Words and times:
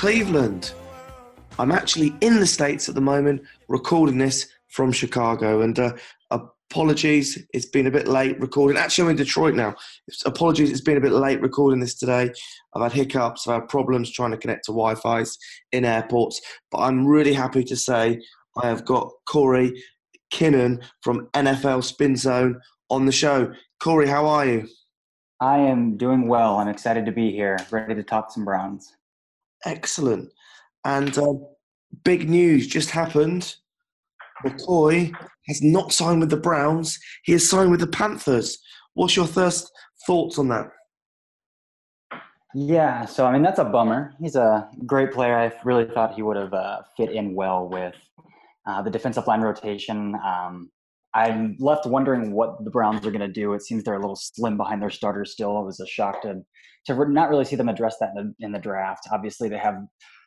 Cleveland. 0.00 0.72
I'm 1.58 1.70
actually 1.70 2.14
in 2.22 2.40
the 2.40 2.46
States 2.46 2.88
at 2.88 2.94
the 2.94 3.02
moment, 3.02 3.42
recording 3.68 4.16
this 4.16 4.48
from 4.68 4.92
Chicago. 4.92 5.60
And 5.60 5.78
uh, 5.78 5.92
apologies, 6.30 7.46
it's 7.52 7.66
been 7.66 7.86
a 7.86 7.90
bit 7.90 8.08
late 8.08 8.40
recording. 8.40 8.78
Actually, 8.78 9.04
I'm 9.04 9.10
in 9.10 9.16
Detroit 9.16 9.54
now. 9.54 9.74
Apologies, 10.24 10.70
it's 10.70 10.80
been 10.80 10.96
a 10.96 11.02
bit 11.02 11.12
late 11.12 11.42
recording 11.42 11.80
this 11.80 11.96
today. 11.96 12.30
I've 12.74 12.82
had 12.82 12.92
hiccups, 12.92 13.46
I've 13.46 13.60
had 13.60 13.68
problems 13.68 14.10
trying 14.10 14.30
to 14.30 14.38
connect 14.38 14.64
to 14.64 14.72
Wi 14.72 14.94
Fi's 14.94 15.36
in 15.70 15.84
airports. 15.84 16.40
But 16.70 16.78
I'm 16.78 17.06
really 17.06 17.34
happy 17.34 17.62
to 17.64 17.76
say 17.76 18.22
I 18.56 18.68
have 18.68 18.86
got 18.86 19.12
Cory 19.28 19.84
Kinnan 20.32 20.82
from 21.02 21.28
NFL 21.34 21.84
Spin 21.84 22.16
Zone 22.16 22.58
on 22.88 23.04
the 23.04 23.12
show. 23.12 23.52
Cory, 23.82 24.08
how 24.08 24.26
are 24.26 24.46
you? 24.46 24.66
I 25.40 25.58
am 25.58 25.98
doing 25.98 26.26
well. 26.26 26.56
I'm 26.56 26.68
excited 26.68 27.04
to 27.04 27.12
be 27.12 27.32
here, 27.32 27.58
ready 27.70 27.94
to 27.96 28.02
talk 28.02 28.30
some 28.30 28.46
Browns. 28.46 28.96
Excellent. 29.64 30.30
And 30.84 31.16
uh, 31.18 31.34
big 32.04 32.28
news 32.28 32.66
just 32.66 32.90
happened. 32.90 33.54
McCoy 34.44 35.12
has 35.48 35.62
not 35.62 35.92
signed 35.92 36.20
with 36.20 36.30
the 36.30 36.36
Browns. 36.36 36.98
He 37.24 37.32
has 37.32 37.48
signed 37.48 37.70
with 37.70 37.80
the 37.80 37.86
Panthers. 37.86 38.58
What's 38.94 39.16
your 39.16 39.26
first 39.26 39.70
thoughts 40.06 40.38
on 40.38 40.48
that? 40.48 40.70
Yeah, 42.54 43.04
so 43.04 43.26
I 43.26 43.32
mean 43.32 43.42
that's 43.42 43.60
a 43.60 43.64
bummer. 43.64 44.12
He's 44.20 44.34
a 44.34 44.68
great 44.84 45.12
player. 45.12 45.36
I 45.36 45.52
really 45.64 45.84
thought 45.84 46.14
he 46.14 46.22
would 46.22 46.36
have 46.36 46.52
uh, 46.52 46.82
fit 46.96 47.12
in 47.12 47.34
well 47.34 47.68
with 47.68 47.94
uh, 48.66 48.82
the 48.82 48.90
defensive 48.90 49.26
line 49.28 49.40
rotation. 49.40 50.16
Um, 50.24 50.70
I'm 51.14 51.56
left 51.58 51.86
wondering 51.86 52.32
what 52.32 52.64
the 52.64 52.70
Browns 52.70 53.06
are 53.06 53.10
going 53.10 53.20
to 53.20 53.28
do. 53.28 53.52
It 53.54 53.62
seems 53.62 53.82
they're 53.82 53.94
a 53.94 54.00
little 54.00 54.16
slim 54.16 54.56
behind 54.56 54.80
their 54.80 54.90
starters 54.90 55.32
still. 55.32 55.60
It 55.60 55.64
was 55.64 55.80
a 55.80 55.86
shock 55.86 56.22
to 56.22 56.42
to 56.86 57.10
not 57.10 57.28
really 57.28 57.44
see 57.44 57.56
them 57.56 57.68
address 57.68 57.96
that 58.00 58.10
in 58.16 58.34
the, 58.38 58.46
in 58.46 58.52
the 58.52 58.58
draft. 58.58 59.06
Obviously, 59.12 59.48
they 59.48 59.58
have 59.58 59.74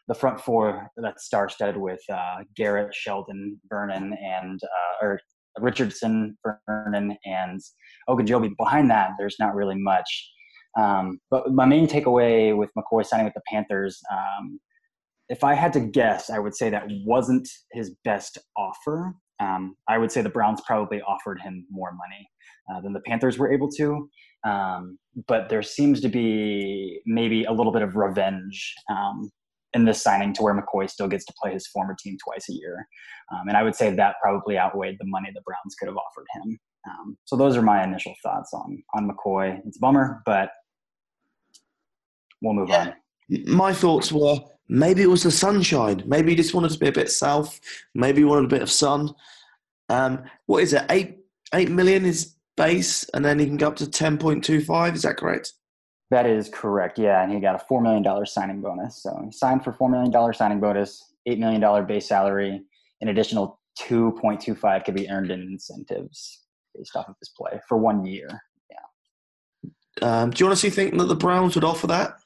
the 0.07 0.13
front 0.13 0.39
four 0.39 0.91
that's 0.97 1.25
star-studded 1.25 1.77
with 1.77 2.01
uh, 2.11 2.43
Garrett, 2.55 2.93
Sheldon, 2.93 3.59
Vernon, 3.69 4.15
and 4.21 4.59
uh, 4.63 5.05
or 5.05 5.19
Richardson, 5.59 6.37
Vernon, 6.67 7.17
and 7.25 7.59
Ogunjobi. 8.09 8.55
Behind 8.57 8.89
that, 8.91 9.11
there's 9.17 9.37
not 9.39 9.55
really 9.55 9.77
much. 9.77 10.31
Um, 10.77 11.19
but 11.29 11.51
my 11.53 11.65
main 11.65 11.87
takeaway 11.87 12.55
with 12.55 12.69
McCoy 12.77 13.05
signing 13.05 13.25
with 13.25 13.35
the 13.35 13.41
Panthers, 13.47 13.99
um, 14.11 14.59
if 15.29 15.43
I 15.43 15.53
had 15.53 15.73
to 15.73 15.79
guess, 15.79 16.29
I 16.29 16.39
would 16.39 16.55
say 16.55 16.69
that 16.69 16.87
wasn't 17.05 17.47
his 17.71 17.95
best 18.03 18.37
offer. 18.57 19.15
Um, 19.43 19.75
I 19.87 19.97
would 19.97 20.11
say 20.11 20.21
the 20.21 20.29
Browns 20.29 20.61
probably 20.65 21.01
offered 21.01 21.41
him 21.41 21.65
more 21.69 21.91
money 21.91 22.29
uh, 22.71 22.81
than 22.81 22.93
the 22.93 23.01
Panthers 23.01 23.37
were 23.37 23.51
able 23.51 23.69
to. 23.71 24.09
Um, 24.45 24.97
but 25.27 25.49
there 25.49 25.61
seems 25.61 26.01
to 26.01 26.09
be 26.09 27.01
maybe 27.05 27.45
a 27.45 27.51
little 27.51 27.71
bit 27.71 27.81
of 27.81 27.95
revenge 27.95 28.73
um, 28.89 29.29
in 29.73 29.85
this 29.85 30.01
signing 30.01 30.33
to 30.33 30.43
where 30.43 30.55
McCoy 30.55 30.89
still 30.89 31.07
gets 31.07 31.25
to 31.25 31.33
play 31.41 31.53
his 31.53 31.67
former 31.67 31.95
team 32.01 32.17
twice 32.23 32.47
a 32.49 32.53
year. 32.53 32.87
Um, 33.31 33.47
and 33.47 33.57
I 33.57 33.63
would 33.63 33.75
say 33.75 33.93
that 33.93 34.15
probably 34.21 34.57
outweighed 34.57 34.97
the 34.99 35.07
money 35.07 35.29
the 35.33 35.41
Browns 35.45 35.75
could 35.79 35.87
have 35.87 35.97
offered 35.97 36.25
him. 36.33 36.59
Um, 36.89 37.17
so 37.25 37.35
those 37.35 37.55
are 37.55 37.61
my 37.61 37.83
initial 37.83 38.13
thoughts 38.21 38.51
on 38.53 38.83
on 38.93 39.09
McCoy. 39.09 39.59
It's 39.65 39.77
a 39.77 39.79
bummer, 39.79 40.21
but 40.25 40.49
we'll 42.41 42.53
move 42.53 42.69
yeah. 42.69 42.93
on. 43.29 43.45
My 43.45 43.73
thoughts 43.73 44.11
were 44.11 44.37
maybe 44.69 45.01
it 45.01 45.09
was 45.09 45.23
the 45.23 45.31
sunshine. 45.31 46.03
Maybe 46.05 46.31
he 46.31 46.35
just 46.35 46.53
wanted 46.53 46.71
to 46.71 46.79
be 46.79 46.87
a 46.87 46.91
bit 46.91 47.11
south. 47.11 47.59
Maybe 47.93 48.19
he 48.19 48.25
wanted 48.25 48.45
a 48.45 48.55
bit 48.55 48.61
of 48.61 48.71
sun. 48.71 49.13
Um, 49.89 50.23
what 50.45 50.63
is 50.63 50.73
it? 50.73 50.83
Eight 50.89 51.17
eight 51.53 51.69
million 51.69 52.05
is 52.05 52.35
base, 52.55 53.03
and 53.13 53.23
then 53.23 53.39
he 53.39 53.45
can 53.45 53.57
go 53.57 53.67
up 53.67 53.75
to 53.77 53.89
ten 53.89 54.17
point 54.17 54.43
two 54.43 54.61
five. 54.61 54.95
Is 54.95 55.03
that 55.03 55.17
correct? 55.17 55.53
That 56.11 56.25
is 56.25 56.49
correct. 56.49 56.99
Yeah, 56.99 57.23
and 57.23 57.31
he 57.31 57.39
got 57.39 57.55
a 57.55 57.59
four 57.59 57.81
million 57.81 58.03
dollar 58.03 58.25
signing 58.25 58.61
bonus. 58.61 59.01
So 59.01 59.19
he 59.25 59.31
signed 59.31 59.63
for 59.63 59.73
four 59.73 59.89
million 59.89 60.11
dollar 60.11 60.33
signing 60.33 60.59
bonus, 60.59 61.03
eight 61.25 61.39
million 61.39 61.61
dollar 61.61 61.83
base 61.83 62.07
salary, 62.07 62.61
an 63.01 63.07
additional 63.07 63.59
two 63.77 64.17
point 64.21 64.39
two 64.39 64.55
five 64.55 64.83
could 64.83 64.95
be 64.95 65.09
earned 65.09 65.31
in 65.31 65.41
incentives 65.41 66.41
based 66.75 66.95
off 66.95 67.07
of 67.09 67.15
his 67.19 67.29
play 67.29 67.59
for 67.67 67.77
one 67.77 68.05
year. 68.05 68.27
Yeah. 68.69 70.21
Um, 70.21 70.31
do 70.31 70.43
you 70.43 70.47
honestly 70.47 70.69
think 70.69 70.97
that 70.97 71.05
the 71.05 71.15
Browns 71.15 71.55
would 71.55 71.63
offer 71.63 71.87
that? 71.87 72.17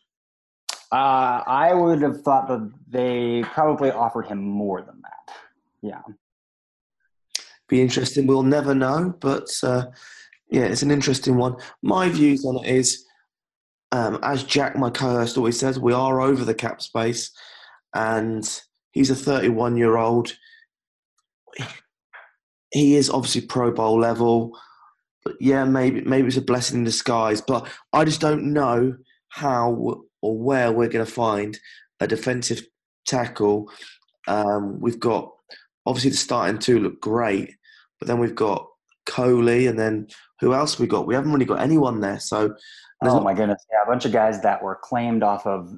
Uh, 0.91 1.43
I 1.45 1.73
would 1.73 2.01
have 2.01 2.21
thought 2.21 2.47
that 2.47 2.71
they 2.87 3.43
probably 3.43 3.91
offered 3.91 4.27
him 4.27 4.39
more 4.39 4.81
than 4.81 5.01
that. 5.01 5.35
Yeah. 5.81 6.01
Be 7.67 7.81
interesting. 7.81 8.25
We'll 8.25 8.43
never 8.43 8.73
know, 8.73 9.13
but 9.19 9.49
uh, 9.63 9.87
yeah, 10.49 10.63
it's 10.63 10.83
an 10.83 10.91
interesting 10.91 11.35
one. 11.35 11.55
My 11.81 12.07
views 12.07 12.45
on 12.45 12.63
it 12.63 12.69
is 12.69 13.05
um, 13.91 14.19
as 14.21 14.43
Jack, 14.43 14.75
my 14.75 14.89
co-host, 14.89 15.37
always 15.37 15.59
says, 15.59 15.79
we 15.79 15.93
are 15.93 16.21
over 16.21 16.43
the 16.43 16.53
cap 16.53 16.81
space, 16.81 17.31
and 17.93 18.47
he's 18.91 19.09
a 19.09 19.15
31 19.15 19.77
year 19.77 19.97
old. 19.97 20.33
He 22.71 22.95
is 22.95 23.09
obviously 23.09 23.41
Pro 23.41 23.71
Bowl 23.71 23.99
level, 23.99 24.57
but 25.23 25.35
yeah, 25.39 25.63
maybe 25.63 26.01
maybe 26.01 26.27
it's 26.27 26.37
a 26.37 26.41
blessing 26.41 26.79
in 26.79 26.83
disguise. 26.83 27.41
But 27.41 27.67
I 27.93 28.03
just 28.03 28.19
don't 28.19 28.53
know 28.53 28.97
how 29.29 30.03
or 30.27 30.37
where 30.37 30.71
we're 30.71 30.89
going 30.89 31.05
to 31.05 31.11
find 31.11 31.57
a 32.01 32.07
defensive 32.07 32.61
tackle. 33.07 33.71
Um, 34.27 34.79
we've 34.81 34.99
got 34.99 35.31
obviously 35.85 36.11
the 36.11 36.17
starting 36.17 36.59
two 36.59 36.79
look 36.79 36.99
great, 36.99 37.55
but 37.99 38.07
then 38.07 38.19
we've 38.19 38.35
got 38.35 38.67
Coley, 39.05 39.67
and 39.67 39.79
then 39.79 40.07
who 40.41 40.53
else 40.53 40.77
we 40.77 40.85
got? 40.85 41.07
We 41.07 41.15
haven't 41.15 41.31
really 41.31 41.45
got 41.45 41.61
anyone 41.61 42.01
there. 42.01 42.19
So 42.19 42.53
oh 43.03 43.21
my 43.21 43.33
goodness, 43.33 43.65
yeah, 43.71 43.83
a 43.83 43.87
bunch 43.87 44.03
of 44.03 44.11
guys 44.11 44.41
that 44.41 44.61
were 44.61 44.77
claimed 44.83 45.23
off 45.23 45.47
of 45.47 45.73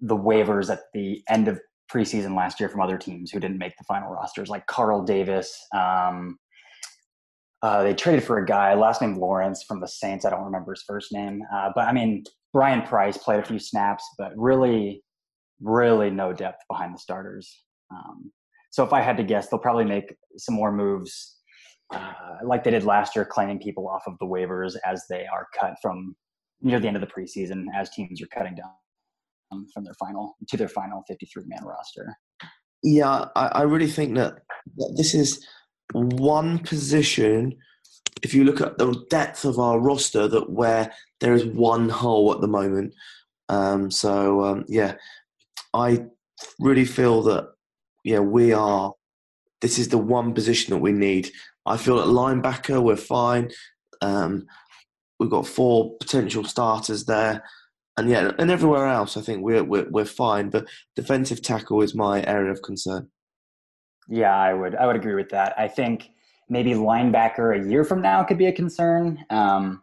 the 0.00 0.16
waivers 0.16 0.70
at 0.70 0.80
the 0.94 1.22
end 1.28 1.48
of 1.48 1.60
preseason 1.92 2.34
last 2.34 2.58
year 2.58 2.70
from 2.70 2.80
other 2.80 2.96
teams 2.96 3.30
who 3.30 3.38
didn't 3.38 3.58
make 3.58 3.76
the 3.76 3.84
final 3.84 4.10
rosters, 4.10 4.48
like 4.48 4.66
Carl 4.66 5.02
Davis. 5.02 5.54
Um, 5.76 6.38
uh, 7.62 7.82
they 7.82 7.94
traded 7.94 8.24
for 8.24 8.38
a 8.38 8.46
guy, 8.46 8.74
last 8.74 9.02
name 9.02 9.18
Lawrence 9.18 9.62
from 9.62 9.80
the 9.80 9.86
Saints. 9.86 10.24
I 10.24 10.30
don't 10.30 10.44
remember 10.44 10.72
his 10.72 10.82
first 10.82 11.12
name, 11.12 11.42
uh, 11.54 11.70
but 11.74 11.86
I 11.86 11.92
mean 11.92 12.24
Brian 12.52 12.82
Price 12.82 13.16
played 13.16 13.40
a 13.40 13.44
few 13.44 13.58
snaps, 13.58 14.04
but 14.18 14.32
really, 14.36 15.02
really 15.60 16.10
no 16.10 16.32
depth 16.32 16.62
behind 16.68 16.94
the 16.94 16.98
starters. 16.98 17.64
Um, 17.90 18.30
so 18.70 18.84
if 18.84 18.92
I 18.92 19.00
had 19.00 19.16
to 19.18 19.22
guess, 19.22 19.48
they'll 19.48 19.60
probably 19.60 19.84
make 19.84 20.14
some 20.36 20.54
more 20.54 20.72
moves, 20.72 21.38
uh, 21.92 22.12
like 22.44 22.64
they 22.64 22.70
did 22.70 22.84
last 22.84 23.14
year, 23.14 23.24
claiming 23.24 23.58
people 23.58 23.88
off 23.88 24.02
of 24.06 24.14
the 24.18 24.26
waivers 24.26 24.74
as 24.84 25.04
they 25.08 25.26
are 25.26 25.46
cut 25.58 25.74
from 25.80 26.14
near 26.62 26.80
the 26.80 26.86
end 26.86 26.96
of 26.96 27.02
the 27.02 27.06
preseason 27.06 27.66
as 27.74 27.90
teams 27.90 28.22
are 28.22 28.28
cutting 28.28 28.54
down 28.54 28.70
from 29.74 29.84
their 29.84 29.94
final 29.94 30.36
to 30.48 30.56
their 30.56 30.68
final 30.68 31.02
53 31.08 31.44
man 31.46 31.64
roster. 31.64 32.16
Yeah, 32.82 33.26
I, 33.36 33.46
I 33.46 33.62
really 33.62 33.90
think 33.90 34.16
that, 34.16 34.34
that 34.76 34.94
this 34.96 35.14
is 35.14 35.46
one 35.92 36.58
position. 36.58 37.56
If 38.22 38.34
you 38.34 38.44
look 38.44 38.60
at 38.60 38.78
the 38.78 39.04
depth 39.10 39.44
of 39.44 39.58
our 39.58 39.80
roster, 39.80 40.28
that 40.28 40.50
where 40.50 40.92
there 41.20 41.34
is 41.34 41.44
one 41.44 41.88
hole 41.88 42.32
at 42.32 42.40
the 42.40 42.48
moment. 42.48 42.94
Um, 43.48 43.90
so 43.90 44.44
um, 44.44 44.64
yeah, 44.68 44.94
I 45.74 46.06
really 46.58 46.84
feel 46.84 47.22
that 47.22 47.50
yeah 48.04 48.20
we 48.20 48.52
are. 48.52 48.92
This 49.60 49.78
is 49.78 49.88
the 49.88 49.98
one 49.98 50.34
position 50.34 50.72
that 50.72 50.80
we 50.80 50.92
need. 50.92 51.30
I 51.66 51.76
feel 51.76 52.00
at 52.00 52.06
linebacker 52.06 52.82
we're 52.82 52.96
fine. 52.96 53.50
Um, 54.00 54.46
we've 55.18 55.30
got 55.30 55.46
four 55.46 55.96
potential 55.98 56.44
starters 56.44 57.04
there, 57.04 57.44
and 57.96 58.08
yeah, 58.08 58.32
and 58.38 58.50
everywhere 58.50 58.86
else, 58.86 59.16
I 59.16 59.20
think 59.20 59.42
we're 59.42 59.64
we're, 59.64 59.88
we're 59.88 60.04
fine. 60.04 60.50
But 60.50 60.66
defensive 60.96 61.42
tackle 61.42 61.82
is 61.82 61.94
my 61.94 62.24
area 62.24 62.50
of 62.50 62.62
concern. 62.62 63.08
Yeah, 64.08 64.34
I 64.34 64.52
would 64.52 64.74
I 64.74 64.86
would 64.86 64.96
agree 64.96 65.14
with 65.14 65.30
that. 65.30 65.54
I 65.58 65.68
think 65.68 66.08
maybe 66.52 66.72
linebacker 66.74 67.58
a 67.58 67.66
year 67.66 67.82
from 67.82 68.02
now 68.02 68.22
could 68.22 68.36
be 68.36 68.44
a 68.44 68.52
concern. 68.52 69.24
Um, 69.30 69.82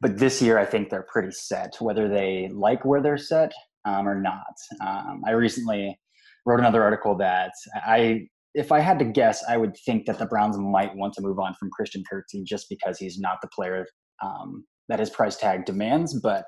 but 0.00 0.16
this 0.16 0.40
year, 0.40 0.58
I 0.58 0.64
think 0.64 0.88
they're 0.88 1.06
pretty 1.12 1.32
set, 1.32 1.74
whether 1.80 2.08
they 2.08 2.48
like 2.50 2.82
where 2.84 3.02
they're 3.02 3.18
set 3.18 3.52
um, 3.84 4.08
or 4.08 4.18
not. 4.18 4.54
Um, 4.80 5.22
I 5.26 5.32
recently 5.32 5.98
wrote 6.46 6.60
another 6.60 6.82
article 6.82 7.14
that 7.18 7.52
I, 7.74 8.26
if 8.54 8.72
I 8.72 8.80
had 8.80 8.98
to 9.00 9.04
guess, 9.04 9.44
I 9.46 9.58
would 9.58 9.76
think 9.84 10.06
that 10.06 10.18
the 10.18 10.24
Browns 10.24 10.56
might 10.56 10.96
want 10.96 11.12
to 11.14 11.20
move 11.20 11.38
on 11.38 11.52
from 11.54 11.68
Christian 11.70 12.02
Kirksey 12.10 12.42
just 12.42 12.70
because 12.70 12.98
he's 12.98 13.18
not 13.18 13.38
the 13.42 13.48
player 13.48 13.86
um, 14.24 14.64
that 14.88 15.00
his 15.00 15.10
price 15.10 15.36
tag 15.36 15.66
demands, 15.66 16.18
but 16.18 16.46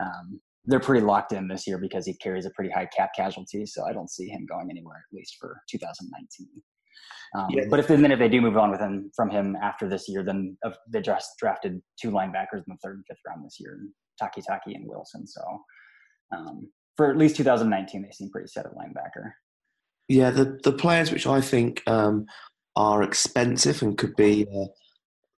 um, 0.00 0.40
they're 0.64 0.80
pretty 0.80 1.06
locked 1.06 1.32
in 1.32 1.46
this 1.46 1.68
year 1.68 1.78
because 1.78 2.04
he 2.04 2.14
carries 2.14 2.46
a 2.46 2.50
pretty 2.50 2.70
high 2.70 2.86
cap 2.86 3.10
casualty. 3.14 3.64
So 3.64 3.84
I 3.84 3.92
don't 3.92 4.10
see 4.10 4.28
him 4.28 4.44
going 4.44 4.68
anywhere 4.70 4.96
at 4.96 5.16
least 5.16 5.36
for 5.38 5.60
2019. 5.70 6.48
Um, 7.34 7.46
yeah. 7.50 7.64
But 7.68 7.80
if 7.80 7.88
then 7.88 8.10
if 8.10 8.18
they 8.18 8.28
do 8.28 8.40
move 8.40 8.56
on 8.56 8.70
with 8.70 8.80
him 8.80 9.10
from 9.14 9.30
him 9.30 9.56
after 9.62 9.88
this 9.88 10.08
year, 10.08 10.24
then 10.24 10.56
uh, 10.64 10.70
they 10.90 11.00
just 11.00 11.30
drafted 11.38 11.80
two 12.00 12.10
linebackers 12.10 12.64
in 12.66 12.68
the 12.68 12.76
third 12.82 12.96
and 12.96 13.04
fifth 13.06 13.18
round 13.26 13.44
this 13.44 13.58
year, 13.60 13.78
Takitaki 14.20 14.74
and 14.74 14.86
Wilson. 14.86 15.26
So 15.26 15.42
um, 16.34 16.70
for 16.96 17.10
at 17.10 17.18
least 17.18 17.36
2019, 17.36 18.02
they 18.02 18.10
seem 18.12 18.30
pretty 18.30 18.48
set 18.48 18.66
at 18.66 18.72
linebacker. 18.72 19.32
Yeah, 20.08 20.30
the 20.30 20.58
the 20.64 20.72
players 20.72 21.12
which 21.12 21.26
I 21.26 21.40
think 21.40 21.82
um, 21.86 22.26
are 22.76 23.02
expensive 23.02 23.82
and 23.82 23.98
could 23.98 24.16
be 24.16 24.46
uh, 24.54 24.66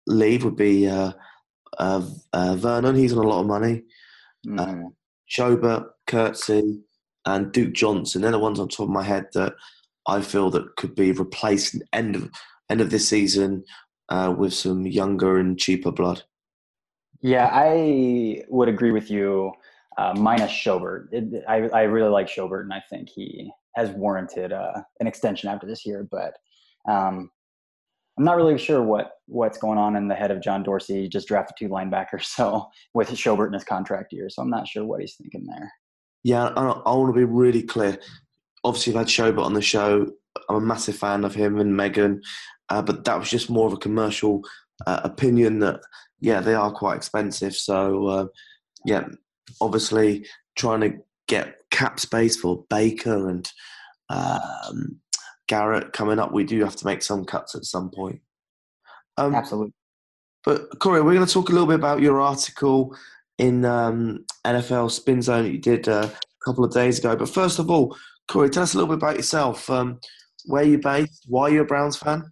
leave 0.06 0.44
would 0.44 0.56
be 0.56 0.86
uh, 0.86 1.12
uh, 1.78 2.06
uh 2.32 2.54
Vernon. 2.56 2.96
He's 2.96 3.12
on 3.12 3.24
a 3.24 3.28
lot 3.28 3.40
of 3.40 3.46
money. 3.46 3.84
Mm. 4.46 4.92
Schobert, 5.30 5.86
and 7.26 7.52
Duke 7.52 7.72
Johnson. 7.74 8.22
They're 8.22 8.30
the 8.30 8.38
ones 8.38 8.58
on 8.58 8.68
top 8.68 8.88
of 8.88 8.90
my 8.90 9.02
head 9.02 9.26
that 9.34 9.54
I 10.08 10.22
feel 10.22 10.50
that 10.50 10.76
could 10.76 10.94
be 10.94 11.12
replaced 11.12 11.76
end 11.92 12.16
of 12.16 12.30
end 12.70 12.80
of 12.80 12.90
this 12.90 13.08
season 13.08 13.64
uh, 14.08 14.34
with 14.36 14.54
some 14.54 14.86
younger 14.86 15.38
and 15.38 15.58
cheaper 15.58 15.92
blood. 15.92 16.22
Yeah, 17.20 17.48
I 17.52 18.44
would 18.48 18.68
agree 18.68 18.92
with 18.92 19.10
you. 19.10 19.52
Uh, 19.96 20.14
minus 20.16 20.52
Schobert, 20.52 21.08
it, 21.12 21.44
I 21.48 21.68
I 21.68 21.82
really 21.82 22.10
like 22.10 22.28
Schobert, 22.28 22.62
and 22.62 22.72
I 22.72 22.82
think 22.88 23.08
he 23.08 23.50
has 23.74 23.90
warranted 23.90 24.52
uh, 24.52 24.82
an 25.00 25.06
extension 25.06 25.48
after 25.48 25.66
this 25.66 25.84
year. 25.84 26.08
But 26.10 26.34
um, 26.88 27.30
I'm 28.16 28.24
not 28.24 28.36
really 28.36 28.58
sure 28.58 28.82
what 28.82 29.12
what's 29.26 29.58
going 29.58 29.78
on 29.78 29.96
in 29.96 30.08
the 30.08 30.14
head 30.14 30.30
of 30.30 30.40
John 30.40 30.62
Dorsey. 30.62 31.02
He 31.02 31.08
just 31.08 31.28
drafted 31.28 31.56
two 31.58 31.68
linebackers, 31.68 32.24
so 32.36 32.68
with 32.94 33.10
Schobert 33.10 33.48
in 33.48 33.52
his 33.54 33.64
contract 33.64 34.12
year, 34.12 34.30
so 34.30 34.42
I'm 34.42 34.50
not 34.50 34.68
sure 34.68 34.84
what 34.84 35.00
he's 35.00 35.16
thinking 35.16 35.46
there. 35.46 35.72
Yeah, 36.22 36.46
I, 36.56 36.62
I 36.62 36.94
want 36.94 37.14
to 37.14 37.18
be 37.18 37.24
really 37.24 37.62
clear. 37.62 37.98
Obviously, 38.64 38.92
I've 38.92 39.00
had 39.00 39.06
Schobert 39.08 39.44
on 39.44 39.54
the 39.54 39.62
show. 39.62 40.10
I'm 40.48 40.56
a 40.56 40.60
massive 40.60 40.96
fan 40.96 41.24
of 41.24 41.34
him 41.34 41.58
and 41.58 41.76
Megan, 41.76 42.22
uh, 42.68 42.82
but 42.82 43.04
that 43.04 43.18
was 43.18 43.30
just 43.30 43.50
more 43.50 43.66
of 43.66 43.72
a 43.72 43.78
commercial 43.78 44.42
uh, 44.86 45.00
opinion 45.04 45.58
that 45.60 45.80
yeah, 46.20 46.40
they 46.40 46.54
are 46.54 46.70
quite 46.70 46.96
expensive. 46.96 47.54
So 47.54 48.06
uh, 48.06 48.26
yeah, 48.84 49.04
obviously 49.60 50.26
trying 50.56 50.80
to 50.80 50.98
get 51.28 51.56
cap 51.70 52.00
space 52.00 52.36
for 52.36 52.64
Baker 52.68 53.28
and 53.28 53.50
um, 54.10 55.00
Garrett 55.46 55.92
coming 55.92 56.18
up, 56.18 56.32
we 56.32 56.44
do 56.44 56.62
have 56.64 56.76
to 56.76 56.86
make 56.86 57.02
some 57.02 57.24
cuts 57.24 57.54
at 57.54 57.64
some 57.64 57.90
point. 57.90 58.20
Um, 59.16 59.34
Absolutely. 59.34 59.72
But 60.44 60.78
Cory, 60.78 61.02
we're 61.02 61.14
going 61.14 61.26
to 61.26 61.32
talk 61.32 61.48
a 61.48 61.52
little 61.52 61.66
bit 61.66 61.74
about 61.76 62.00
your 62.00 62.20
article 62.20 62.96
in 63.38 63.64
um, 63.64 64.24
NFL 64.46 64.90
Spin 64.90 65.20
Zone 65.22 65.44
that 65.44 65.50
you 65.50 65.58
did 65.58 65.88
uh, 65.88 66.08
a 66.08 66.44
couple 66.44 66.64
of 66.64 66.72
days 66.72 66.98
ago. 66.98 67.16
But 67.16 67.28
first 67.28 67.58
of 67.58 67.70
all, 67.70 67.96
Cory, 68.28 68.50
tell 68.50 68.62
us 68.62 68.74
a 68.74 68.76
little 68.76 68.94
bit 68.94 69.02
about 69.02 69.16
yourself. 69.16 69.68
Um, 69.70 70.00
where 70.44 70.62
you 70.62 70.78
based? 70.78 71.24
Why 71.28 71.44
are 71.44 71.50
you 71.50 71.62
a 71.62 71.64
Browns 71.64 71.96
fan? 71.96 72.30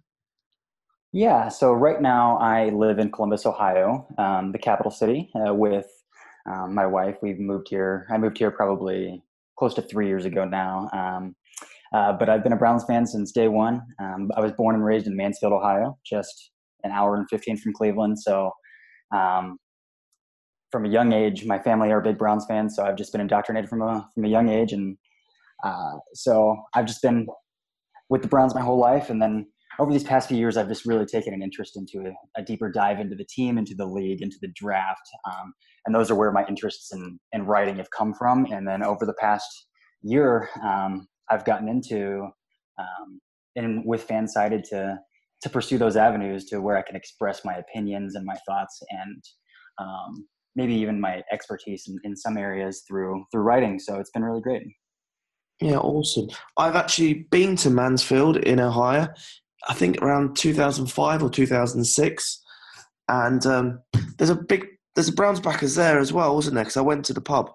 Yeah, 1.11 1.49
so 1.49 1.73
right 1.73 2.01
now 2.01 2.37
I 2.37 2.69
live 2.69 2.99
in 2.99 3.11
Columbus, 3.11 3.45
Ohio, 3.45 4.07
um, 4.19 4.51
the 4.51 4.59
capital 4.59 4.91
city, 4.91 5.31
uh, 5.35 5.53
with 5.53 5.87
um, 6.47 6.75
my 6.75 6.85
wife. 6.85 7.15
We've 7.21 7.39
moved 7.39 7.67
here. 7.69 8.05
I 8.11 8.17
moved 8.17 8.37
here 8.37 8.51
probably 8.51 9.23
close 9.57 9.73
to 9.75 9.81
three 9.81 10.07
years 10.07 10.25
ago 10.25 10.45
now. 10.45 10.89
Um, 10.93 11.35
uh, 11.93 12.13
but 12.13 12.29
I've 12.29 12.43
been 12.43 12.53
a 12.53 12.57
Browns 12.57 12.83
fan 12.83 13.07
since 13.07 13.31
day 13.31 13.47
one. 13.47 13.81
Um, 13.99 14.29
I 14.35 14.41
was 14.41 14.51
born 14.51 14.75
and 14.75 14.85
raised 14.85 15.07
in 15.07 15.15
Mansfield, 15.15 15.53
Ohio, 15.53 15.97
just 16.05 16.51
an 16.83 16.91
hour 16.91 17.15
and 17.15 17.27
15 17.29 17.57
from 17.57 17.73
Cleveland. 17.73 18.19
So, 18.19 18.51
um, 19.15 19.57
from 20.71 20.85
a 20.85 20.89
young 20.89 21.13
age, 21.13 21.45
my 21.45 21.57
family 21.57 21.91
are 21.91 22.01
big 22.01 22.17
Browns 22.17 22.45
fans. 22.45 22.75
So 22.75 22.83
I've 22.83 22.97
just 22.97 23.13
been 23.13 23.21
indoctrinated 23.21 23.69
from 23.69 23.81
a 23.81 24.07
from 24.13 24.25
a 24.25 24.27
young 24.27 24.49
age, 24.49 24.73
and 24.73 24.97
uh, 25.63 25.97
so 26.13 26.57
I've 26.73 26.85
just 26.85 27.01
been 27.01 27.27
with 28.09 28.21
the 28.21 28.27
Browns 28.27 28.55
my 28.55 28.61
whole 28.61 28.79
life. 28.79 29.09
And 29.09 29.21
then 29.21 29.47
over 29.79 29.91
these 29.91 30.03
past 30.03 30.27
few 30.27 30.37
years, 30.37 30.57
I've 30.57 30.67
just 30.67 30.85
really 30.85 31.05
taken 31.05 31.33
an 31.33 31.41
interest 31.41 31.77
into 31.77 32.07
a, 32.07 32.41
a 32.41 32.43
deeper 32.43 32.71
dive 32.71 32.99
into 32.99 33.15
the 33.15 33.25
team, 33.25 33.57
into 33.57 33.75
the 33.75 33.85
league, 33.85 34.21
into 34.21 34.37
the 34.41 34.49
draft, 34.55 35.07
um, 35.25 35.53
and 35.85 35.95
those 35.95 36.11
are 36.11 36.15
where 36.15 36.31
my 36.31 36.45
interests 36.47 36.91
in 36.93 37.19
in 37.31 37.45
writing 37.45 37.77
have 37.77 37.91
come 37.91 38.13
from. 38.13 38.45
And 38.51 38.67
then 38.67 38.83
over 38.83 39.05
the 39.05 39.15
past 39.19 39.67
year, 40.01 40.49
um, 40.63 41.07
I've 41.29 41.45
gotten 41.45 41.67
into 41.67 42.27
um, 42.79 43.19
and 43.55 43.83
with 43.85 44.07
Fansided 44.07 44.63
to 44.69 44.99
to 45.41 45.49
pursue 45.49 45.77
those 45.77 45.95
avenues 45.95 46.45
to 46.45 46.59
where 46.61 46.77
I 46.77 46.81
can 46.81 46.95
express 46.95 47.45
my 47.45 47.53
opinions 47.53 48.15
and 48.15 48.25
my 48.25 48.35
thoughts 48.47 48.81
and 48.89 49.23
um, 49.79 50.27
maybe 50.55 50.73
even 50.73 50.99
my 50.99 51.21
expertise 51.31 51.85
in, 51.87 51.97
in 52.03 52.15
some 52.15 52.37
areas 52.37 52.83
through 52.87 53.23
through 53.31 53.43
writing. 53.43 53.79
So 53.79 53.99
it's 53.99 54.11
been 54.11 54.23
really 54.23 54.41
great. 54.41 54.63
Yeah, 55.59 55.77
awesome. 55.77 56.29
I've 56.57 56.75
actually 56.75 57.25
been 57.31 57.55
to 57.57 57.69
Mansfield 57.69 58.37
in 58.37 58.59
Ohio. 58.59 59.07
I 59.67 59.73
think 59.73 60.01
around 60.01 60.35
2005 60.37 61.23
or 61.23 61.29
2006, 61.29 62.43
and 63.09 63.45
um, 63.45 63.79
there's 64.17 64.29
a 64.29 64.35
big 64.35 64.67
there's 64.95 65.09
a 65.09 65.13
Browns 65.13 65.39
backers 65.39 65.75
there 65.75 65.99
as 65.99 66.11
well, 66.11 66.33
wasn't 66.33 66.55
there? 66.55 66.63
Because 66.63 66.77
I 66.77 66.81
went 66.81 67.05
to 67.05 67.13
the 67.13 67.21
pub. 67.21 67.51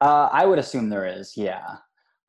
Uh, 0.00 0.28
I 0.32 0.46
would 0.46 0.58
assume 0.58 0.88
there 0.88 1.06
is. 1.06 1.34
Yeah. 1.36 1.76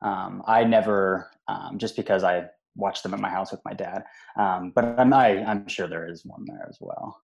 Um, 0.02 0.42
I 0.46 0.64
never, 0.64 1.30
um, 1.48 1.78
just 1.78 1.96
because 1.96 2.22
I 2.22 2.46
watched 2.76 3.02
them 3.02 3.14
at 3.14 3.20
my 3.20 3.30
house 3.30 3.52
with 3.52 3.62
my 3.64 3.72
dad, 3.72 4.04
um, 4.38 4.72
but 4.74 4.84
I'm, 4.98 5.14
I, 5.14 5.28
am 5.28 5.46
i 5.46 5.50
am 5.52 5.68
sure 5.68 5.86
there 5.86 6.10
is 6.10 6.26
one 6.26 6.44
there 6.44 6.66
as 6.68 6.76
well. 6.78 7.22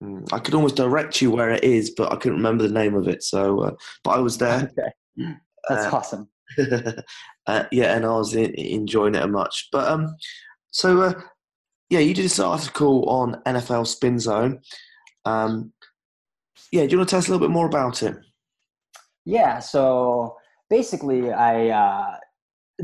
Hmm, 0.00 0.24
I 0.32 0.40
could 0.40 0.54
almost 0.54 0.74
direct 0.74 1.22
you 1.22 1.30
where 1.30 1.50
it 1.50 1.62
is, 1.62 1.90
but 1.90 2.12
I 2.12 2.16
couldn't 2.16 2.38
remember 2.38 2.66
the 2.66 2.74
name 2.74 2.94
of 2.94 3.06
it. 3.06 3.22
So, 3.22 3.60
uh, 3.60 3.70
but 4.02 4.10
I 4.10 4.18
was 4.18 4.38
there. 4.38 4.70
Okay. 5.20 5.34
That's 5.68 5.92
uh, 5.92 5.96
awesome. 5.96 6.28
uh, 7.46 7.64
yeah, 7.70 7.94
and 7.94 8.04
I 8.04 8.10
was 8.10 8.34
in, 8.34 8.54
enjoying 8.54 9.14
it 9.14 9.26
much. 9.28 9.68
But 9.72 9.88
um, 9.88 10.16
so 10.70 11.02
uh, 11.02 11.14
yeah, 11.90 12.00
you 12.00 12.14
did 12.14 12.24
this 12.24 12.38
article 12.38 13.08
on 13.08 13.40
NFL 13.46 13.86
Spin 13.86 14.18
Zone. 14.18 14.60
Um, 15.24 15.72
yeah, 16.72 16.84
do 16.84 16.92
you 16.92 16.98
want 16.98 17.08
to 17.08 17.12
tell 17.12 17.18
us 17.18 17.28
a 17.28 17.30
little 17.30 17.46
bit 17.46 17.52
more 17.52 17.66
about 17.66 18.02
it? 18.02 18.16
Yeah, 19.24 19.58
so 19.58 20.36
basically, 20.70 21.32
I 21.32 21.68
uh, 21.68 22.16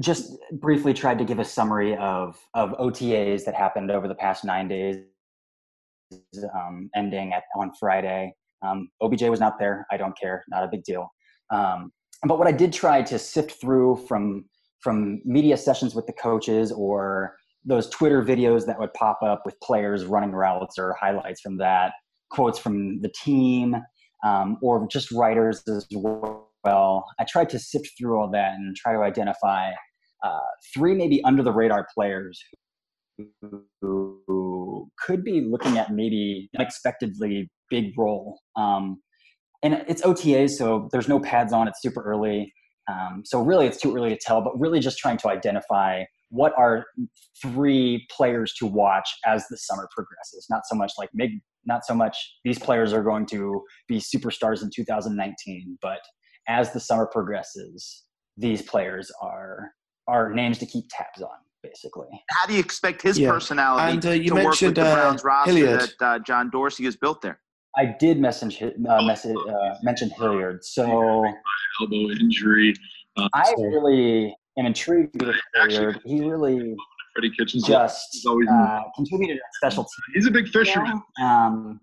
just 0.00 0.36
briefly 0.52 0.92
tried 0.92 1.18
to 1.18 1.24
give 1.24 1.38
a 1.38 1.44
summary 1.44 1.96
of 1.96 2.38
of 2.54 2.70
OTAs 2.72 3.44
that 3.44 3.54
happened 3.54 3.90
over 3.90 4.08
the 4.08 4.14
past 4.14 4.44
nine 4.44 4.68
days, 4.68 4.98
um, 6.54 6.90
ending 6.96 7.32
at 7.32 7.44
on 7.56 7.72
Friday. 7.78 8.34
Um, 8.62 8.88
OBJ 9.02 9.22
was 9.24 9.40
not 9.40 9.58
there. 9.58 9.86
I 9.90 9.96
don't 9.96 10.18
care. 10.18 10.44
Not 10.48 10.64
a 10.64 10.68
big 10.68 10.84
deal. 10.84 11.08
Um, 11.50 11.92
but 12.26 12.38
what 12.38 12.46
I 12.46 12.52
did 12.52 12.72
try 12.72 13.02
to 13.02 13.18
sift 13.18 13.60
through 13.60 14.04
from 14.08 14.44
from 14.80 15.22
media 15.24 15.56
sessions 15.56 15.94
with 15.94 16.06
the 16.06 16.12
coaches 16.12 16.70
or 16.70 17.36
those 17.64 17.88
Twitter 17.88 18.22
videos 18.22 18.66
that 18.66 18.78
would 18.78 18.92
pop 18.92 19.22
up 19.22 19.42
with 19.46 19.58
players 19.60 20.04
running 20.04 20.32
routes 20.32 20.78
or 20.78 20.94
highlights 21.00 21.40
from 21.40 21.56
that, 21.56 21.92
quotes 22.30 22.58
from 22.58 23.00
the 23.00 23.10
team, 23.24 23.74
um, 24.24 24.58
or 24.60 24.86
just 24.88 25.10
writers 25.10 25.62
as 25.68 25.86
well. 25.90 27.06
I 27.18 27.24
tried 27.24 27.48
to 27.50 27.58
sift 27.58 27.88
through 27.98 28.20
all 28.20 28.30
that 28.32 28.54
and 28.54 28.76
try 28.76 28.92
to 28.92 29.00
identify 29.00 29.70
uh, 30.22 30.38
three 30.74 30.94
maybe 30.94 31.22
under 31.24 31.42
the 31.42 31.52
radar 31.52 31.86
players 31.94 32.42
who, 33.40 34.90
could 34.98 35.24
be 35.24 35.42
looking 35.42 35.76
at 35.76 35.92
maybe 35.92 36.48
unexpectedly 36.58 37.50
big 37.68 37.92
role. 37.98 38.38
Um, 38.56 39.02
and 39.64 39.82
it's 39.88 40.04
OTA, 40.04 40.48
so 40.48 40.88
there's 40.92 41.08
no 41.08 41.18
pads 41.18 41.52
on. 41.52 41.66
It's 41.66 41.80
super 41.80 42.02
early. 42.02 42.52
Um, 42.86 43.22
so 43.24 43.42
really, 43.42 43.66
it's 43.66 43.80
too 43.80 43.96
early 43.96 44.10
to 44.10 44.18
tell. 44.18 44.42
But 44.42 44.58
really, 44.60 44.78
just 44.78 44.98
trying 44.98 45.16
to 45.18 45.28
identify 45.28 46.04
what 46.28 46.52
are 46.58 46.84
three 47.42 48.06
players 48.14 48.52
to 48.58 48.66
watch 48.66 49.08
as 49.24 49.46
the 49.48 49.56
summer 49.56 49.88
progresses. 49.90 50.46
Not 50.50 50.62
so 50.66 50.76
much 50.76 50.92
like 50.98 51.08
maybe 51.14 51.42
not 51.64 51.84
so 51.86 51.94
much 51.94 52.16
these 52.44 52.58
players 52.58 52.92
are 52.92 53.02
going 53.02 53.24
to 53.26 53.62
be 53.88 53.98
superstars 53.98 54.62
in 54.62 54.70
2019, 54.74 55.78
but 55.80 56.00
as 56.46 56.72
the 56.72 56.80
summer 56.80 57.08
progresses, 57.10 58.04
these 58.36 58.60
players 58.60 59.10
are 59.22 59.70
are 60.06 60.34
names 60.34 60.58
to 60.58 60.66
keep 60.66 60.84
tabs 60.90 61.22
on, 61.22 61.38
basically. 61.62 62.08
How 62.30 62.46
do 62.46 62.52
you 62.52 62.60
expect 62.60 63.00
his 63.00 63.18
yeah. 63.18 63.30
personality 63.30 63.94
and, 63.94 64.04
uh, 64.04 64.28
to 64.36 64.44
work 64.44 64.60
with 64.60 64.74
the 64.74 64.84
uh, 64.84 64.94
Browns 64.94 65.24
roster 65.24 65.52
Hilliard. 65.52 65.80
that 66.00 66.06
uh, 66.06 66.18
John 66.18 66.50
Dorsey 66.50 66.84
has 66.84 66.96
built 66.96 67.22
there? 67.22 67.40
I 67.76 67.86
did 67.98 68.20
message, 68.20 68.62
uh, 68.62 69.02
message 69.02 69.36
uh, 69.48 69.74
mention 69.82 70.10
Hilliard. 70.10 70.64
So 70.64 71.24
elbow 71.80 72.10
injury. 72.20 72.74
Uh, 73.16 73.28
I 73.34 73.52
really 73.58 74.36
am 74.58 74.66
intrigued 74.66 75.20
with 75.20 75.36
Hilliard. 75.54 76.00
He 76.04 76.24
really 76.24 76.76
Freddie 77.14 77.32
Kitchens 77.36 77.64
just 77.64 78.26
uh, 78.26 78.80
contributed 78.96 79.36
a 79.36 79.40
special 79.56 79.84
team. 79.84 80.14
He's 80.14 80.26
a 80.26 80.30
big 80.30 80.48
fisherman. 80.48 81.02
Um, 81.20 81.80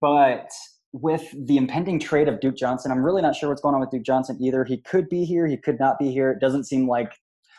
but 0.00 0.48
with 0.92 1.34
the 1.46 1.56
impending 1.56 1.98
trade 1.98 2.28
of 2.28 2.40
Duke 2.40 2.56
Johnson, 2.56 2.92
I'm 2.92 3.04
really 3.04 3.22
not 3.22 3.34
sure 3.34 3.48
what's 3.48 3.62
going 3.62 3.74
on 3.74 3.80
with 3.80 3.90
Duke 3.90 4.02
Johnson 4.02 4.36
either. 4.40 4.64
He 4.64 4.78
could 4.82 5.08
be 5.08 5.24
here, 5.24 5.46
he 5.46 5.56
could 5.56 5.78
not 5.78 5.98
be 5.98 6.12
here. 6.12 6.30
It 6.30 6.40
doesn't 6.40 6.64
seem 6.64 6.88
like 6.88 7.12